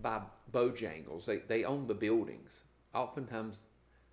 [0.00, 0.20] buy
[0.52, 1.26] Bojangles.
[1.26, 2.64] They they own the buildings.
[2.94, 3.60] Oftentimes,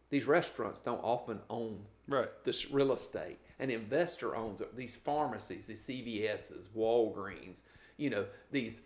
[0.09, 2.29] these restaurants don't often own Right.
[2.43, 3.39] this real estate.
[3.59, 4.75] An investor owns it.
[4.75, 7.61] These pharmacies, these CVS's, Walgreens,
[7.97, 8.81] you know, these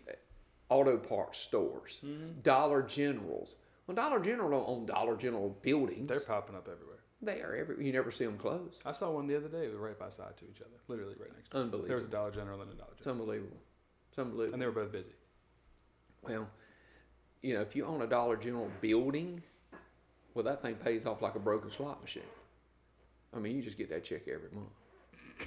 [0.68, 2.40] auto parts stores, mm-hmm.
[2.42, 3.56] Dollar Generals.
[3.86, 6.08] Well, Dollar General don't own Dollar General buildings.
[6.08, 6.98] They're popping up everywhere.
[7.22, 7.84] they are every.
[7.86, 8.74] You never see them close.
[8.84, 9.68] I saw one the other day.
[9.68, 11.58] We were right by side to each other, literally right next to.
[11.58, 11.86] each other.
[11.86, 13.58] There was a Dollar General and a Dollar It's General, unbelievable.
[14.10, 14.54] It's unbelievable.
[14.54, 15.12] and they were both busy.
[16.22, 16.48] Well,
[17.42, 19.42] you know, if you own a Dollar General building,
[20.32, 22.22] well, that thing pays off like a broken slot machine.
[23.34, 24.68] I mean, you just get that check every month.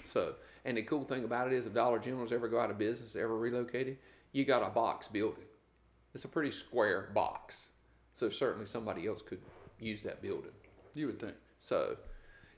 [0.05, 2.77] So, and the cool thing about it is, if Dollar Generals ever go out of
[2.77, 3.97] business, ever relocated,
[4.33, 5.45] you got a box building.
[6.13, 7.67] It's a pretty square box.
[8.15, 9.39] So certainly somebody else could
[9.79, 10.51] use that building.
[10.93, 11.35] You would think.
[11.61, 11.95] So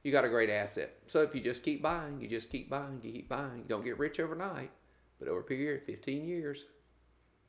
[0.03, 0.95] you got a great asset.
[1.07, 3.57] So if you just keep buying, you just keep buying, you keep buying.
[3.57, 4.71] You don't get rich overnight,
[5.19, 6.65] but over a period of 15 years,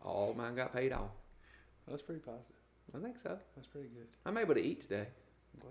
[0.03, 1.11] all mine got paid off.
[1.89, 2.57] That's pretty positive.
[2.95, 3.39] I think so.
[3.55, 4.09] That's pretty good.
[4.27, 5.07] I'm able to eat today.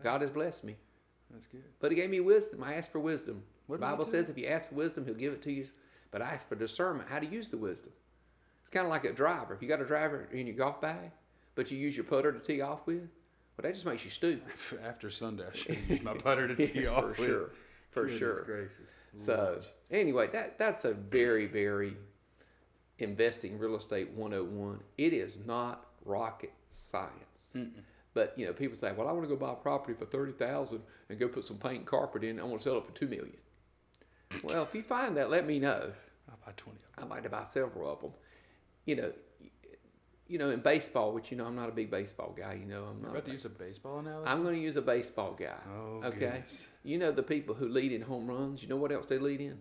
[0.04, 0.76] God has blessed me.
[1.32, 1.64] That's good.
[1.80, 2.64] But he gave me wisdom.
[2.64, 3.44] I asked for wisdom.
[3.68, 5.68] What the Bible says if you ask for wisdom, he'll give it to you.
[6.12, 7.92] But I asked for discernment, how to use the wisdom.
[8.62, 9.54] It's kind of like a driver.
[9.54, 11.12] If you got a driver in your golf bag,
[11.56, 14.42] but you use your putter to tee off with, well, that just makes you stupid.
[14.84, 17.18] After Sunday, I should use my putter to tee Yeah, off for with.
[17.18, 17.50] sure.
[17.92, 18.42] For Goodness sure.
[18.44, 18.78] Gracious.
[19.18, 19.66] So Lord.
[19.92, 21.96] anyway, that that's a very very
[23.00, 24.80] investing real estate 101.
[24.98, 27.54] It is not rocket science.
[27.56, 27.72] Mm-mm.
[28.14, 30.32] But you know, people say, "Well, I want to go buy a property for thirty
[30.32, 32.40] thousand and go put some paint and carpet in.
[32.40, 33.38] I want to sell it for two million.
[34.44, 35.92] well, if you find that, let me know.
[36.30, 36.80] I'll buy twenty.
[36.98, 38.12] of I'd like to buy several of them.
[38.86, 39.12] You know,
[40.28, 42.54] you know, in baseball, which you know, I'm not a big baseball guy.
[42.54, 43.00] You know, I'm.
[43.00, 44.28] You're a about to use a baseball analogy.
[44.28, 45.54] I'm going to use a baseball guy.
[45.72, 46.20] oh, okay.
[46.20, 46.66] goodness.
[46.84, 48.64] You know the people who lead in home runs.
[48.64, 49.60] You know what else they lead in?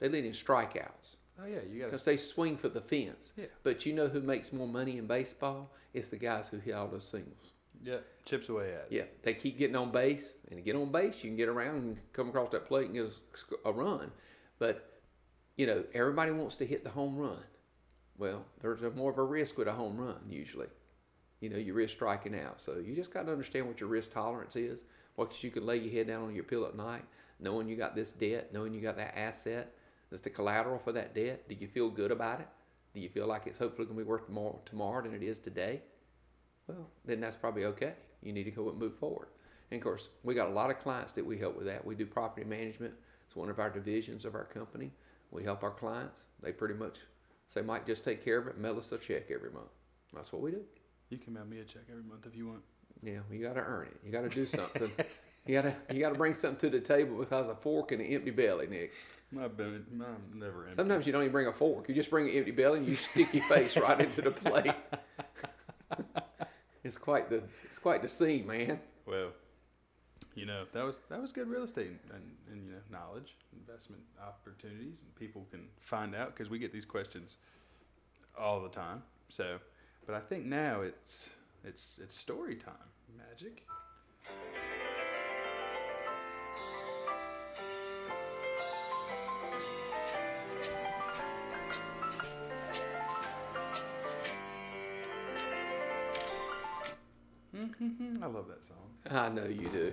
[0.00, 1.90] They lead in strikeouts Oh yeah, you got to.
[1.92, 3.32] because they swing for the fence.
[3.36, 3.46] Yeah.
[3.62, 5.70] But you know who makes more money in baseball?
[5.94, 7.54] It's the guys who hit all those singles.
[7.84, 8.86] Yeah, chips away at it.
[8.90, 11.76] Yeah, they keep getting on base, and to get on base, you can get around
[11.76, 13.04] and come across that plate and get
[13.64, 14.10] a, a run.
[14.58, 15.00] But
[15.56, 17.38] you know, everybody wants to hit the home run.
[18.16, 20.66] Well, there's a more of a risk with a home run usually.
[21.40, 24.12] You know, you risk striking out, so you just got to understand what your risk
[24.12, 24.82] tolerance is.
[25.14, 27.04] What you can lay your head down on your pillow at night,
[27.38, 29.72] knowing you got this debt, knowing you got that asset.
[30.10, 31.48] That's the collateral for that debt.
[31.48, 32.48] Do you feel good about it?
[32.94, 35.38] Do you feel like it's hopefully going to be worth more tomorrow than it is
[35.38, 35.82] today?
[36.66, 37.94] Well, then that's probably okay.
[38.22, 39.28] You need to go and move forward.
[39.70, 41.84] And of course, we got a lot of clients that we help with that.
[41.84, 42.94] We do property management.
[43.26, 44.90] It's one of our divisions of our company.
[45.30, 46.22] We help our clients.
[46.42, 46.98] They pretty much
[47.52, 49.68] say, Mike, just take care of it, mail us a check every month.
[50.14, 50.62] That's what we do.
[51.10, 52.62] You can mail me a check every month if you want.
[53.02, 53.96] Yeah, you got to earn it.
[54.04, 54.90] You got to do something.
[55.48, 58.02] you got to you got to bring something to the table besides a fork and
[58.02, 58.92] an empty belly, Nick.
[59.32, 60.76] My belly, I'm never empty.
[60.76, 61.88] Sometimes you don't even bring a fork.
[61.88, 64.74] You just bring an empty belly and you stick your face right into the plate.
[66.84, 68.78] it's quite the it's quite the scene, man.
[69.06, 69.30] Well,
[70.34, 74.02] you know that was that was good real estate and, and you know knowledge, investment
[74.22, 77.36] opportunities, and people can find out because we get these questions
[78.38, 79.02] all the time.
[79.30, 79.58] So,
[80.04, 81.30] but I think now it's
[81.64, 82.74] it's it's story time.
[83.16, 83.64] Magic.
[98.28, 98.76] Love that song.
[99.10, 99.92] I know you do.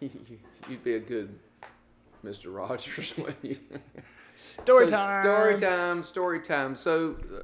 [0.68, 1.38] You'd be a good
[2.24, 2.54] Mr.
[2.54, 3.58] Rogers, wouldn't you?
[4.36, 5.22] Story So, time.
[5.22, 6.02] Story time.
[6.02, 6.76] Story time.
[6.76, 7.42] So uh,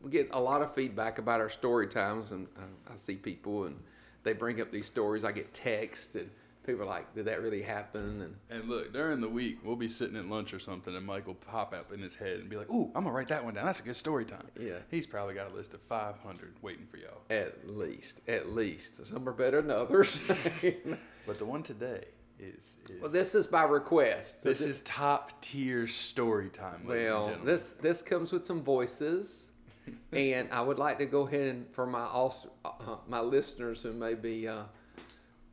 [0.00, 3.64] we get a lot of feedback about our story times, and uh, I see people
[3.64, 3.76] and
[4.22, 5.24] they bring up these stories.
[5.24, 6.30] I get texts and
[6.64, 9.88] people are like, "Did that really happen?" And And look, during the week, we'll be
[9.88, 12.56] sitting at lunch or something, and Mike will pop up in his head and be
[12.56, 13.66] like, "Ooh, I'm gonna write that one down.
[13.66, 16.96] That's a good story time." yeah, He's probably got a list of 500 waiting for
[16.98, 17.22] y'all.
[17.30, 20.48] at least, at least some are better than others.
[21.26, 22.04] But the one today
[22.40, 24.42] is, is well, this is by request.
[24.42, 27.46] So this thi- is top tier story time, ladies and Well, gentlemen.
[27.46, 29.46] this this comes with some voices,
[30.12, 33.92] and I would like to go ahead and for my also, uh, my listeners who
[33.92, 34.64] may be uh,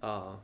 [0.02, 0.36] uh,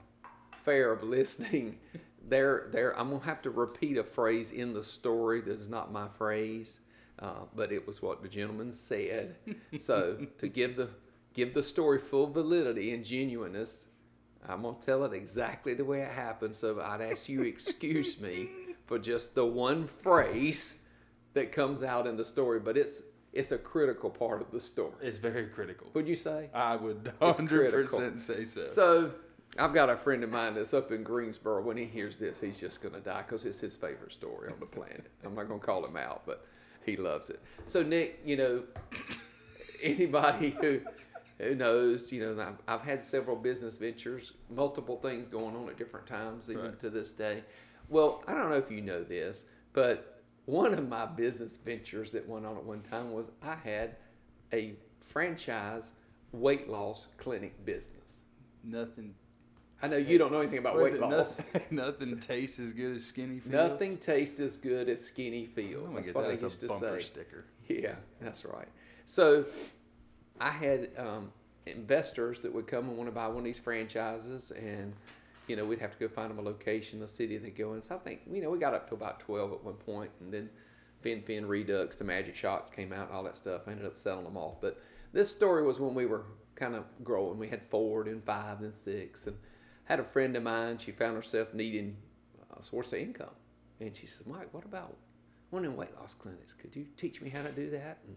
[0.65, 1.77] fair of listening,
[2.27, 5.91] there there I'm gonna have to repeat a phrase in the story that is not
[5.91, 6.79] my phrase,
[7.19, 9.35] uh, but it was what the gentleman said.
[9.79, 10.89] so to give the
[11.33, 13.87] give the story full validity and genuineness,
[14.47, 16.55] I'm gonna tell it exactly the way it happened.
[16.55, 18.49] So I'd ask you excuse me
[18.85, 20.75] for just the one phrase
[21.33, 24.93] that comes out in the story, but it's it's a critical part of the story.
[25.01, 25.87] It's very critical.
[25.93, 26.49] Would you say?
[26.53, 28.63] I would 100% say so.
[28.63, 29.11] So
[29.57, 31.61] I've got a friend of mine that's up in Greensboro.
[31.63, 34.65] When he hears this, he's just gonna die because it's his favorite story on the
[34.65, 35.09] planet.
[35.23, 36.45] I'm not gonna call him out, but
[36.85, 37.41] he loves it.
[37.65, 38.63] So Nick, you know,
[39.81, 40.81] anybody who
[41.37, 45.77] who knows, you know, I've, I've had several business ventures, multiple things going on at
[45.77, 46.79] different times, even Right.
[46.79, 47.43] to this day.
[47.89, 52.27] Well, I don't know if you know this, but one of my business ventures that
[52.27, 53.97] went on at one time was I had
[54.53, 55.91] a franchise
[56.31, 58.21] weight loss clinic business.
[58.63, 59.13] nothing.
[59.81, 61.37] I know you don't know anything about what weight loss.
[61.37, 63.53] Nothing, nothing tastes as good as skinny feels.
[63.53, 65.89] Nothing tastes as good as skinny feels.
[65.93, 67.03] That's what that I as a used to say.
[67.03, 67.45] sticker.
[67.67, 68.67] Yeah, that's right.
[69.05, 69.45] So
[70.39, 71.31] I had um,
[71.65, 74.93] investors that would come and want to buy one of these franchises, and
[75.47, 77.81] you know we'd have to go find them a location, a city they go in.
[77.81, 80.33] So I think you know we got up to about twelve at one point, and
[80.33, 80.49] then
[81.01, 83.63] Fen-Phen Redux, the Magic Shots came out, and all that stuff.
[83.67, 84.59] I ended up selling them off.
[84.61, 84.81] But
[85.13, 86.23] this story was when we were
[86.55, 87.37] kind of growing.
[87.37, 89.37] We had four, then five, then six, and
[89.85, 90.77] had a friend of mine.
[90.77, 91.95] She found herself needing
[92.57, 93.35] a source of income,
[93.79, 94.95] and she said, "Mike, what about
[95.55, 96.53] one them weight loss clinics.
[96.53, 97.99] Could you teach me how to do that?
[98.07, 98.15] And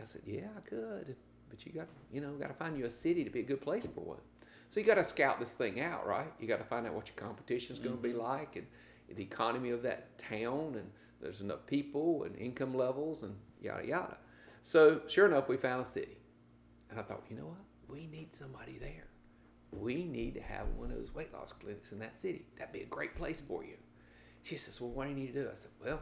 [0.00, 1.16] I said, yeah, I could,
[1.48, 3.62] but you got, you know, got to find you a city to be a good
[3.62, 4.20] place for one.
[4.70, 6.30] So you got to scout this thing out, right?
[6.38, 8.20] You got to find out what your competition is going to be mm-hmm.
[8.20, 8.66] like and
[9.16, 10.90] the economy of that town, and
[11.22, 14.16] there's enough people and income levels and yada yada.
[14.62, 16.18] So sure enough, we found a city,
[16.90, 17.60] and I thought, you know what?
[17.88, 19.06] We need somebody there.
[19.80, 22.44] We need to have one of those weight loss clinics in that city.
[22.58, 23.76] That'd be a great place for you.
[24.42, 25.48] She says, well, what do you need to do?
[25.50, 26.00] I said, well,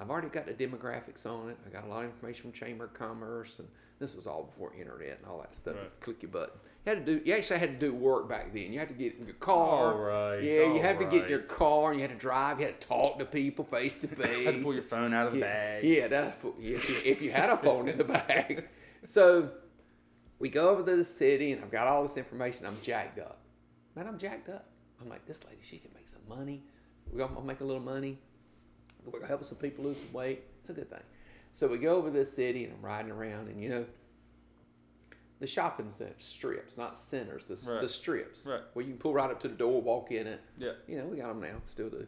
[0.00, 1.56] I've already got the demographics on it.
[1.66, 4.72] I got a lot of information from Chamber of Commerce, and this was all before
[4.74, 5.76] internet and all that stuff.
[5.76, 6.00] Right.
[6.00, 6.54] Click your button.
[6.84, 7.22] You had to do.
[7.24, 8.72] You actually had to do work back then.
[8.72, 9.92] You had to get in your car.
[9.92, 12.20] All right, Yeah, you all had to get in your car, and you had to
[12.20, 12.58] drive.
[12.58, 14.46] You had to talk to people face to face.
[14.46, 15.84] Had to pull your phone out of the yeah, bag.
[15.84, 18.68] Yeah, yeah, if, you, if you had a phone in the bag.
[19.04, 19.50] So
[20.42, 22.66] we go over to the city, and I've got all this information.
[22.66, 23.38] I'm jacked up.
[23.94, 24.66] Man, I'm jacked up.
[25.00, 26.64] I'm like, this lady, she can make some money.
[27.12, 28.18] We're gonna make a little money.
[29.04, 30.42] We're gonna help some people lose some weight.
[30.60, 30.98] It's a good thing.
[31.54, 33.86] So we go over to the city, and I'm riding around, and you know,
[35.38, 37.80] the shopping center strips, not centers, the, Right.
[37.80, 38.62] the strips, Right.
[38.72, 40.40] where you can pull right up to the door, walk in it.
[40.58, 40.72] Yeah.
[40.88, 42.04] You know, we got them now, still do.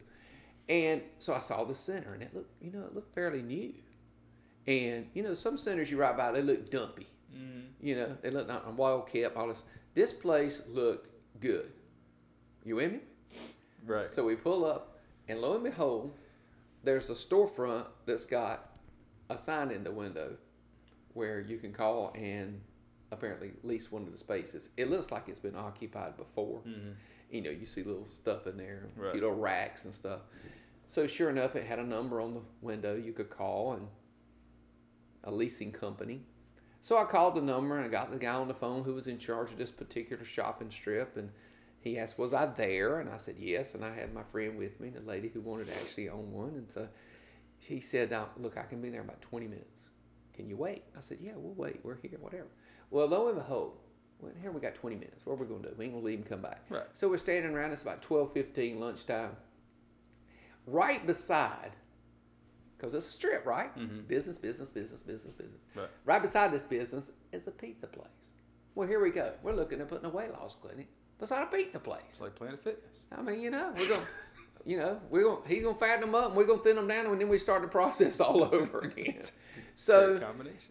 [0.68, 3.74] And so I saw the center, and it looked, you know, it looked fairly new.
[4.66, 7.06] And you know, some centers you ride by, they look dumpy.
[7.34, 7.62] Mm.
[7.80, 9.36] You know, they looked not well kept.
[9.36, 9.64] All this.
[9.94, 11.08] This place looked
[11.40, 11.70] good.
[12.64, 13.00] You with me?
[13.86, 14.10] Right.
[14.10, 16.12] So we pull up, and lo and behold,
[16.82, 18.70] there's a storefront that's got
[19.30, 20.36] a sign in the window
[21.14, 22.60] where you can call and
[23.12, 24.68] apparently lease one of the spaces.
[24.76, 26.60] It looks like it's been occupied before.
[26.66, 26.94] Mhm.
[27.30, 29.12] You know, you see little stuff in there, a Right.
[29.12, 30.22] few little racks and stuff.
[30.88, 33.88] So sure enough, it had a number on the window you could call and
[35.24, 36.20] a leasing company.
[36.84, 39.06] So I called the number and I got the guy on the phone who was
[39.06, 41.30] in charge of this particular shopping strip and
[41.80, 43.00] he asked, Was I there?
[43.00, 43.74] And I said, Yes.
[43.74, 46.50] And I had my friend with me, the lady who wanted to actually own one.
[46.50, 46.86] And so
[47.58, 49.88] she said, Look, I can be there in about 20 minutes.
[50.34, 50.82] Can you wait?
[50.94, 51.80] I said, Yeah, we'll wait.
[51.82, 52.48] We're here, whatever.
[52.90, 53.78] Well, lo and behold,
[54.20, 55.24] well, here we got 20 minutes.
[55.24, 55.74] What are we going to do?
[55.78, 56.66] We ain't going to leave him come back.
[56.68, 56.84] Right.
[56.92, 57.72] So we're standing around.
[57.72, 59.34] It's about 12:15 lunchtime.
[60.66, 61.70] Right beside,
[62.84, 63.74] because it's a strip, right?
[63.76, 64.06] Mhm.
[64.06, 65.60] Business, business, business, business, business.
[65.74, 65.88] Right.
[66.04, 68.08] Right beside this business is a pizza place.
[68.74, 69.32] Well, here we go.
[69.42, 72.02] We're looking at putting a weight loss clinic beside a pizza place.
[72.10, 73.04] It's like Planet Fitness.
[73.16, 75.42] I mean, you know, we're going, to you know, we're going.
[75.46, 77.28] He's going to fatten them up, and we're going to thin them down, and then
[77.30, 79.22] we start the process all over again.
[79.76, 80.18] So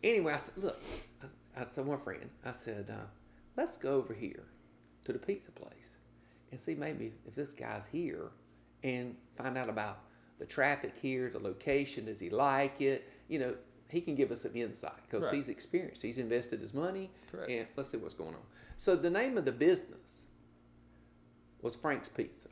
[0.03, 0.79] anyway, I said, look,
[1.57, 3.05] I, I told my friend, I said, uh,
[3.57, 4.43] let's go over here
[5.05, 5.97] to the pizza place
[6.51, 8.29] and see maybe if this guy's here
[8.83, 9.99] and find out about
[10.39, 13.07] the traffic here, the location, does he like it?
[13.27, 13.55] You know,
[13.89, 15.35] he can give us some insight because Right.
[15.35, 16.01] he's experienced.
[16.01, 17.49] He's invested his money, Correct.
[17.51, 18.41] and let's see what's going on.
[18.77, 20.25] So the name of the business
[21.61, 22.49] was Frank's Pizza.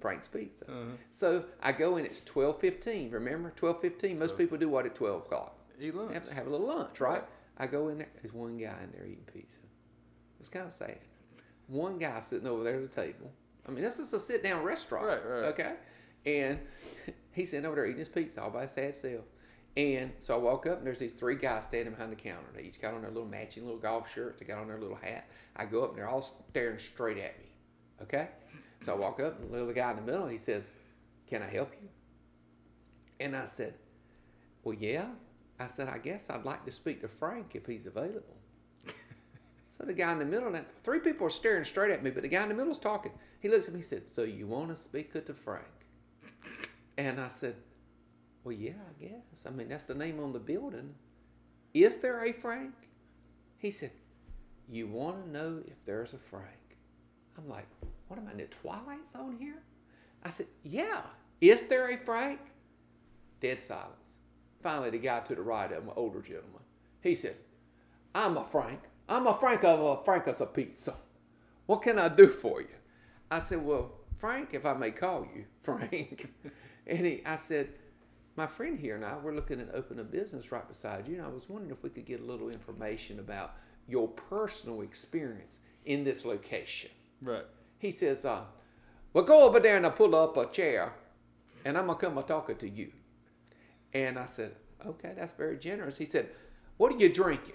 [0.00, 0.64] Frank's Pizza.
[0.70, 0.90] Uh-huh.
[1.10, 2.04] So I go in.
[2.04, 3.10] It's twelve fifteen.
[3.10, 4.18] Remember, twelve fifteen.
[4.18, 5.56] Most people do what at twelve o'clock?
[5.80, 6.12] Eat lunch.
[6.12, 7.14] Have, have a little lunch, right?
[7.14, 7.24] Right.
[7.58, 8.08] I go in there.
[8.20, 9.60] There's one guy in there eating pizza.
[10.40, 10.98] It's kind of sad.
[11.68, 13.32] One guy sitting over there at the table.
[13.66, 15.06] I mean, this is a sit down restaurant.
[15.06, 15.44] Right, right.
[15.48, 15.72] Okay.
[16.26, 16.58] And
[17.32, 19.24] he's sitting over there eating his pizza all by his sad self.
[19.76, 22.46] And so I walk up and there's these three guys standing behind the counter.
[22.54, 24.40] They each got on their little matching little golf shirts.
[24.40, 25.28] They got on their little hat.
[25.54, 27.46] I go up and they're all staring straight at me.
[28.02, 28.28] Okay.
[28.82, 30.70] So I walk up and the little guy in the middle, he says,
[31.28, 31.88] Can I help you?
[33.20, 33.74] And I said,
[34.64, 35.06] Well, yeah.
[35.58, 38.36] I said, I guess I'd like to speak to Frank if he's available.
[39.70, 42.22] so the guy in the middle, and three people are staring straight at me, but
[42.22, 43.12] the guy in the middle's talking.
[43.40, 45.64] He looks at me, he said, So you want to speak to Frank?
[46.98, 47.56] And I said,
[48.44, 49.46] Well, yeah, I guess.
[49.46, 50.94] I mean, that's the name on the building.
[51.74, 52.72] Is there a Frank?
[53.58, 53.90] He said,
[54.70, 56.46] You want to know if there's a Frank?
[57.36, 57.66] I'm like,
[58.08, 59.62] What am I in the Twilight Zone here?
[60.24, 61.02] I said, Yeah.
[61.40, 62.40] Is there a Frank?
[63.40, 63.92] Dead silence.
[64.62, 66.62] Finally, the guy to the right of him, an older gentleman,
[67.02, 67.36] he said,
[68.14, 68.80] I'm a Frank.
[69.08, 70.94] I'm a Frank of a Frank of a pizza.
[71.66, 72.68] What can I do for you?
[73.30, 76.32] I said, Well, Frank, if I may call you Frank.
[76.86, 77.68] and he, I said,
[78.36, 81.24] My friend here and I, we're looking at opening a business right beside you, and
[81.24, 83.56] I was wondering if we could get a little information about
[83.88, 86.90] your personal experience in this location.
[87.22, 87.44] Right.
[87.78, 88.42] He says, uh,
[89.12, 90.92] Well, go over there and I pull up a chair,
[91.64, 92.92] and I'm going to come and talk to you.
[93.92, 94.52] And I said,
[94.86, 95.96] Okay, that's very generous.
[95.96, 96.28] He said,
[96.76, 97.54] What are you drinking?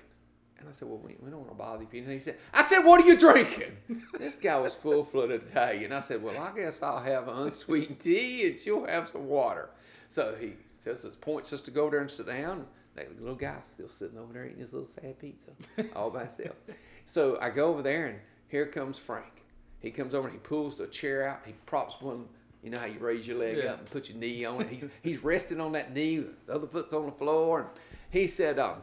[0.61, 2.03] And I said, Well, we, we don't want to bother you.
[2.03, 3.75] And he said, I said, What are you drinking?
[4.19, 5.91] this guy was full fledged Italian.
[5.91, 9.69] I said, Well, I guess I'll have unsweetened tea and she'll have some water.
[10.09, 12.65] So he says, points us to go there and sit down.
[12.95, 15.51] That little guy's still sitting over there eating his little sad pizza
[15.95, 16.55] all by himself.
[17.05, 19.43] So I go over there and here comes Frank.
[19.79, 21.39] He comes over and he pulls the chair out.
[21.45, 22.25] He props one,
[22.63, 23.71] you know how you raise your leg Yeah.
[23.71, 24.69] up and put your knee on it.
[24.69, 26.23] He's, he's resting on that knee.
[26.45, 27.61] The other foot's on the floor.
[27.61, 27.69] And
[28.11, 28.75] he said, um,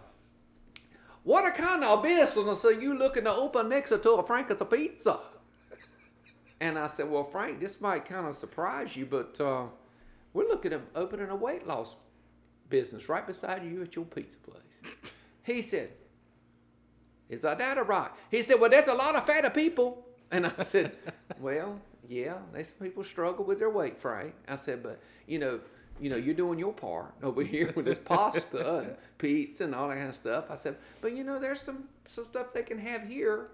[1.24, 5.18] what kind of business are you looking to open next to a Frank's pizza?
[6.61, 9.64] And I said, well, Frank, this might kind of surprise you, but uh,
[10.33, 11.94] we're looking at opening a weight loss
[12.68, 14.62] business right beside you at your pizza place.
[15.42, 15.90] He said,
[17.28, 18.11] is that that right?
[18.31, 20.04] He said, well, there's a lot of fatter people.
[20.31, 20.92] And I said,
[21.40, 24.35] well, yeah, there's people struggle with their weight, Frank.
[24.48, 25.61] I said, but you know,
[26.00, 29.88] you know, you're doing your part over here with this pasta and pizza and all
[29.88, 30.46] that kind of stuff.
[30.50, 33.48] I said, but you know, there's some some stuff they can have here,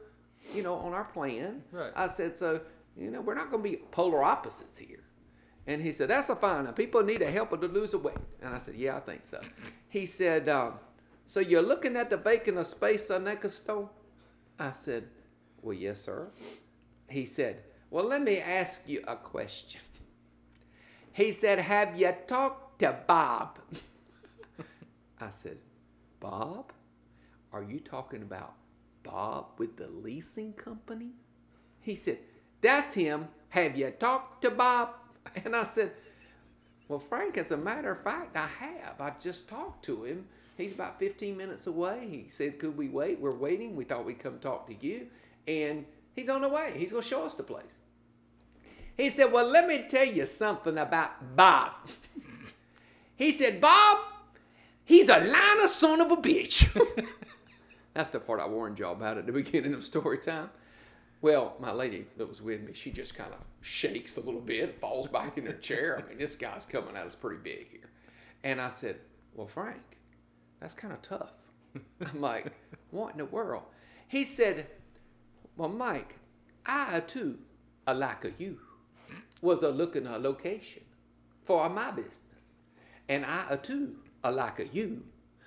[0.54, 1.62] you know, on our plan.
[1.72, 1.92] Right.
[1.94, 2.60] I said, so
[2.96, 5.00] you know, we're not going to be polar opposites here.
[5.66, 6.64] And he said, that's a fine.
[6.64, 8.16] Now, people need a helper to lose a weight.
[8.42, 9.40] And I said, yeah, I think so.
[9.88, 10.74] He said, um,
[11.26, 13.88] so you're looking at the vacant of space on that store?
[14.58, 15.04] I said,
[15.62, 16.28] well, yes, sir.
[17.08, 19.80] He said, well, let me ask you a question.
[21.14, 23.60] He said, have you talked to Bob?
[25.20, 25.58] I said,
[26.18, 26.72] Bob?
[27.52, 28.54] Are you talking about
[29.04, 31.12] Bob with the leasing company?
[31.80, 32.18] He said,
[32.60, 33.28] That's him.
[33.50, 34.90] Have you talked to Bob?
[35.44, 35.92] And I said,
[36.88, 39.00] Well, Frank, as a matter of fact, I have.
[39.00, 40.26] I just talked to him.
[40.56, 42.08] He's about 15 minutes away.
[42.10, 43.20] He said, Could we wait?
[43.20, 43.76] We're waiting.
[43.76, 45.06] We thought we'd come talk to you.
[45.46, 45.84] And
[46.16, 46.74] he's on the way.
[46.76, 47.83] He's going to show us the place.
[48.96, 51.72] He said, Well, let me tell you something about Bob.
[53.16, 53.98] he said, Bob,
[54.84, 56.68] he's a lying son of a bitch.
[57.94, 60.50] That's the part I warned y'all about at the beginning of story time.
[61.22, 64.78] Well, my lady that was with me, she just kind of shakes a little bit,
[64.80, 65.98] falls back in her chair.
[65.98, 67.90] I mean, this guy's coming at us pretty big here.
[68.42, 68.96] And I said,
[69.34, 69.80] Well, Frank,
[70.60, 71.32] that's kind of tough.
[72.00, 72.52] I'm like,
[72.90, 73.62] What in the world?
[74.08, 74.66] He said,
[75.56, 76.16] Well, Mike,
[76.66, 77.38] I too,
[77.86, 78.58] a like a you,
[79.44, 80.82] was a looking a location
[81.44, 82.14] for my business.
[83.08, 85.04] And I uh, too, a like a you,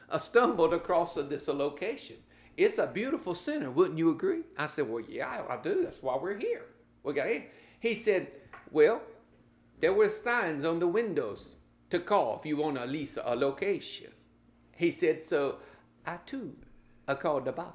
[0.09, 2.17] uh, stumbled across a, this a location.
[2.55, 3.71] it's a beautiful center.
[3.71, 4.43] Wouldn't you agree?
[4.57, 5.83] I said, Well, yeah, I, I do.
[5.83, 6.65] That's why we're here.
[7.03, 7.43] We got in.
[7.79, 8.37] He said,
[8.71, 9.01] Well,
[9.79, 11.55] there were signs on the windows
[11.89, 14.11] to call if you want to lease a location.
[14.75, 15.57] He said, So
[16.05, 16.55] I too
[17.07, 17.73] I called the Bob.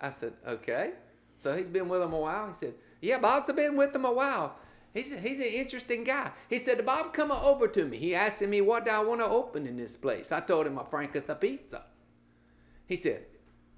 [0.00, 0.92] I said, Okay.
[1.38, 2.48] So he's been with him a while.
[2.48, 4.56] He said, Yeah, Bob's been with him a while.
[4.96, 6.30] He's, a, he's an interesting guy.
[6.48, 7.98] He said, Bob, come over to me.
[7.98, 10.32] He asked me, What do I want to open in this place?
[10.32, 11.82] I told him a Frank's a pizza.
[12.86, 13.26] He said,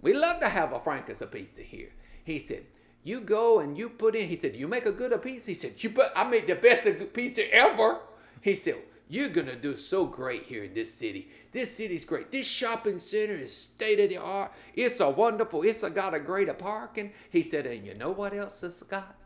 [0.00, 1.90] We love to have a Frank's a pizza here.
[2.22, 2.66] He said,
[3.02, 4.28] You go and you put in.
[4.28, 5.50] He said, You make a good pizza.
[5.50, 7.98] He said, You put, I make the best pizza ever.
[8.40, 8.76] He said,
[9.08, 11.30] You're gonna do so great here in this city.
[11.50, 12.30] This city's great.
[12.30, 14.52] This shopping center is state of the art.
[14.72, 15.62] It's a wonderful.
[15.62, 17.10] It's a, got a great a parking.
[17.28, 19.17] He said, and you know what else it's got?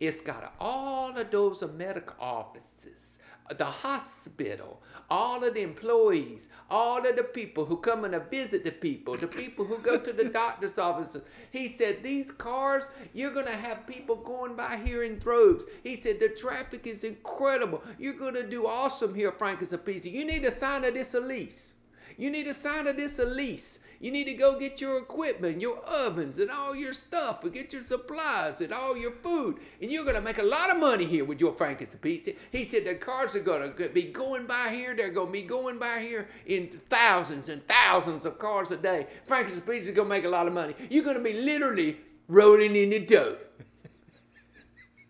[0.00, 3.18] It's got all of those medical offices,
[3.56, 4.80] the hospital,
[5.10, 9.16] all of the employees, all of the people who come in to visit the people,
[9.16, 11.22] the people who go to the doctor's offices.
[11.50, 15.64] He said, These cars, you're going to have people going by here in droves.
[15.82, 17.82] He said, The traffic is incredible.
[17.98, 20.10] You're going to do awesome here, Frank, as a pizza.
[20.10, 21.74] You need to sign a this a lease.
[22.16, 23.78] You need to sign a this lease.
[24.00, 27.72] You need to go get your equipment, your ovens, and all your stuff, and get
[27.72, 29.58] your supplies and all your food.
[29.82, 32.32] And you're going to make a lot of money here with your Frank's Pizza.
[32.52, 34.94] He said the cars are going to be going by here.
[34.94, 39.08] They're going to be going by here in thousands and thousands of cars a day.
[39.26, 40.74] Frank's Pizza is going to make a lot of money.
[40.90, 41.98] You're going to be literally
[42.28, 43.36] rolling in the dough.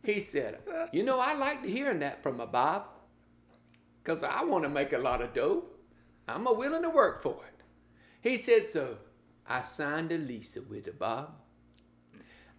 [0.02, 0.60] he said,
[0.92, 2.84] You know, I like hearing that from a Bob
[4.02, 5.64] because I want to make a lot of dough.
[6.28, 7.62] I'm a willing to work for it.
[8.20, 8.98] He said, so
[9.46, 11.32] I signed a lease with her, Bob.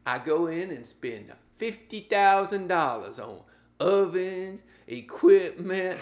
[0.05, 3.41] I go in and spend $50,000 on
[3.79, 5.99] ovens, equipment.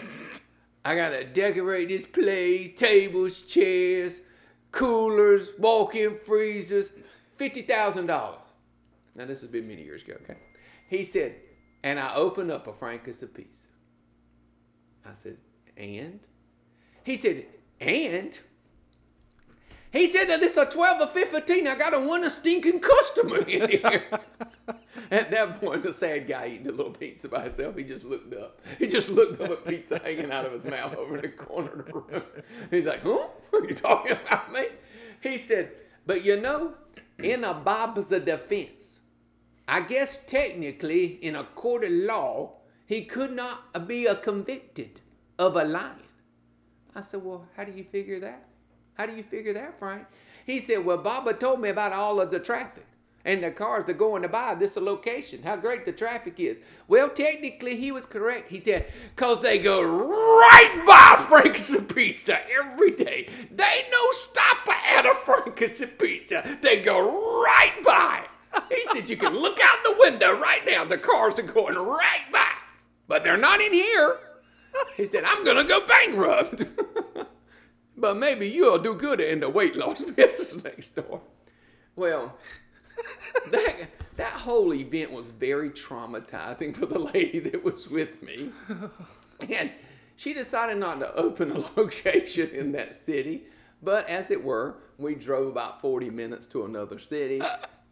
[0.84, 4.20] I gotta decorate this place, tables, chairs,
[4.72, 6.92] coolers, walk-in freezers,
[7.38, 8.08] $50,000.
[9.14, 10.38] Now this has been many years ago, okay?
[10.88, 11.34] He said,
[11.82, 13.66] and I opened up a Frank's a pizza.
[15.04, 15.36] I said,
[15.76, 16.20] and?
[17.04, 17.46] He said,
[17.80, 18.38] and?
[19.90, 21.66] He said that it's a 12 or 15.
[21.66, 24.04] I got a one a stinking customer in here.
[25.10, 28.34] at that point, the sad guy eating a little pizza by himself, he just looked
[28.34, 28.60] up.
[28.78, 31.70] He just looked up at pizza hanging out of his mouth over in the corner
[31.72, 32.22] of the room.
[32.70, 33.28] He's like, huh?
[33.52, 34.66] Are you talking about me?
[35.22, 35.72] He said,
[36.06, 36.74] but you know,
[37.18, 39.00] in a Bob's defense,
[39.66, 42.56] I guess technically in a court of law,
[42.86, 45.00] he could not be a convicted
[45.38, 46.07] of a lying.
[46.94, 48.48] I said, well, how do you figure that?
[48.98, 50.06] How do you figure that, Frank?
[50.44, 52.84] He said, Well, Baba told me about all of the traffic
[53.24, 56.60] and the cars that are going to buy this location, how great the traffic is.
[56.88, 58.50] Well, technically, he was correct.
[58.50, 63.28] He said, Because they go right by Frank's Pizza every day.
[63.54, 66.58] They no stop at a Frank's Pizza.
[66.62, 68.24] They go right by.
[68.70, 70.84] He said, You can look out the window right now.
[70.84, 72.50] The cars are going right by,
[73.06, 74.18] but they're not in here.
[74.96, 76.64] He said, I'm going to go bankrupt.
[77.96, 81.20] but maybe you'll do good in the weight loss business next door.
[81.94, 82.36] Well,
[83.52, 88.50] that, that whole event was very traumatizing for the lady that was with me.
[89.48, 89.70] And
[90.16, 93.44] she decided not to open a location in that city.
[93.82, 97.40] But as it were, we drove about 40 minutes to another city.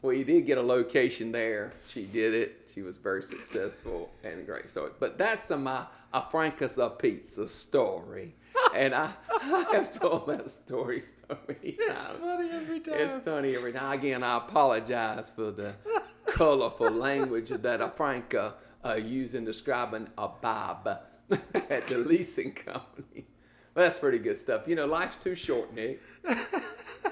[0.02, 1.72] We did get a location there.
[1.88, 2.68] She did it.
[2.72, 4.68] She was very successful and great.
[4.68, 5.86] So, but that's a, my
[6.16, 8.34] a Frank's a pizza story.
[8.74, 12.10] and I, I have told that story so many times.
[12.10, 12.94] It's funny every time.
[12.94, 13.98] It's funny every time.
[13.98, 15.74] Again, I apologize for the
[16.26, 20.88] colorful language that a Franca uh, used in describing a Bob
[21.54, 23.26] at the leasing company.
[23.74, 24.62] Well, that's pretty good stuff.
[24.66, 26.00] You know, life's too short, Nick.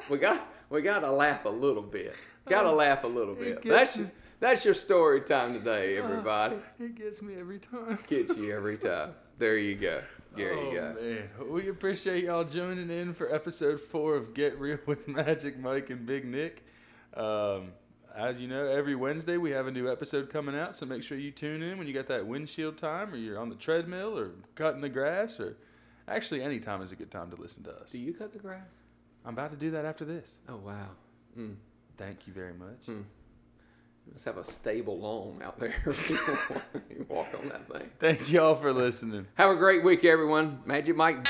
[0.09, 2.15] We got we got to laugh a little bit.
[2.49, 3.63] Got to laugh a little bit.
[3.97, 4.03] me.
[4.03, 4.11] your,
[4.45, 6.57] that's your story time today, everybody.
[6.79, 7.99] It gets me every time.
[8.07, 9.15] Gets you every time.
[9.39, 10.03] There you go.
[10.37, 11.01] There you oh, go.
[11.01, 11.51] Man.
[11.51, 16.05] We appreciate y'all joining in for episode four of Get Real with Magic Mike and
[16.05, 16.63] Big Nick.
[17.17, 17.73] Um,
[18.15, 21.17] as you know, every Wednesday we have a new episode coming out, so make sure
[21.17, 24.33] you tune in when you got that windshield time, or you're on the treadmill, or
[24.57, 25.57] cutting the grass, or
[26.07, 27.93] actually any time is a good time to listen to us.
[27.93, 28.75] Do you cut the grass?
[29.25, 30.29] I'm about to do that after this.
[30.51, 30.91] Oh wow.
[31.39, 31.55] Mm.
[31.97, 32.85] Thank you very much.
[32.85, 33.01] Hmm.
[34.11, 35.75] Let's have a stable lawn out there.
[36.91, 37.91] you walk on that thing.
[37.99, 39.27] Thank y'all for listening.
[39.35, 40.61] Have a great week, everyone.
[40.67, 41.27] Magic Mike.